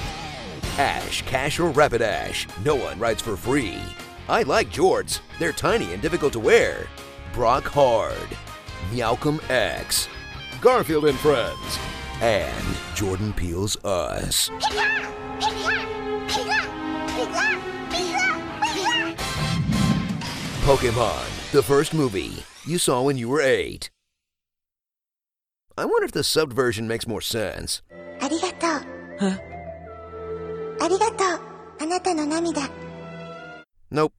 [0.78, 2.46] Ash, Cash, or Rapid Ash.
[2.64, 3.80] No one rides for free.
[4.28, 5.20] I like jorts.
[5.38, 6.86] They're tiny and difficult to wear.
[7.32, 8.28] Brock Hard.
[8.92, 10.08] Malcolm X.
[10.60, 11.78] Garfield and Friends.
[12.20, 14.50] And Jordan Peele's Us.
[20.62, 23.90] Pokemon, the first movie you saw when you were eight.
[25.78, 27.80] I wonder if the subbed version makes more sense.
[28.20, 28.84] Arigato.
[29.18, 29.38] Huh?
[30.80, 31.40] ありがとう。
[31.80, 32.62] あなたの涙。
[33.92, 34.12] Nope,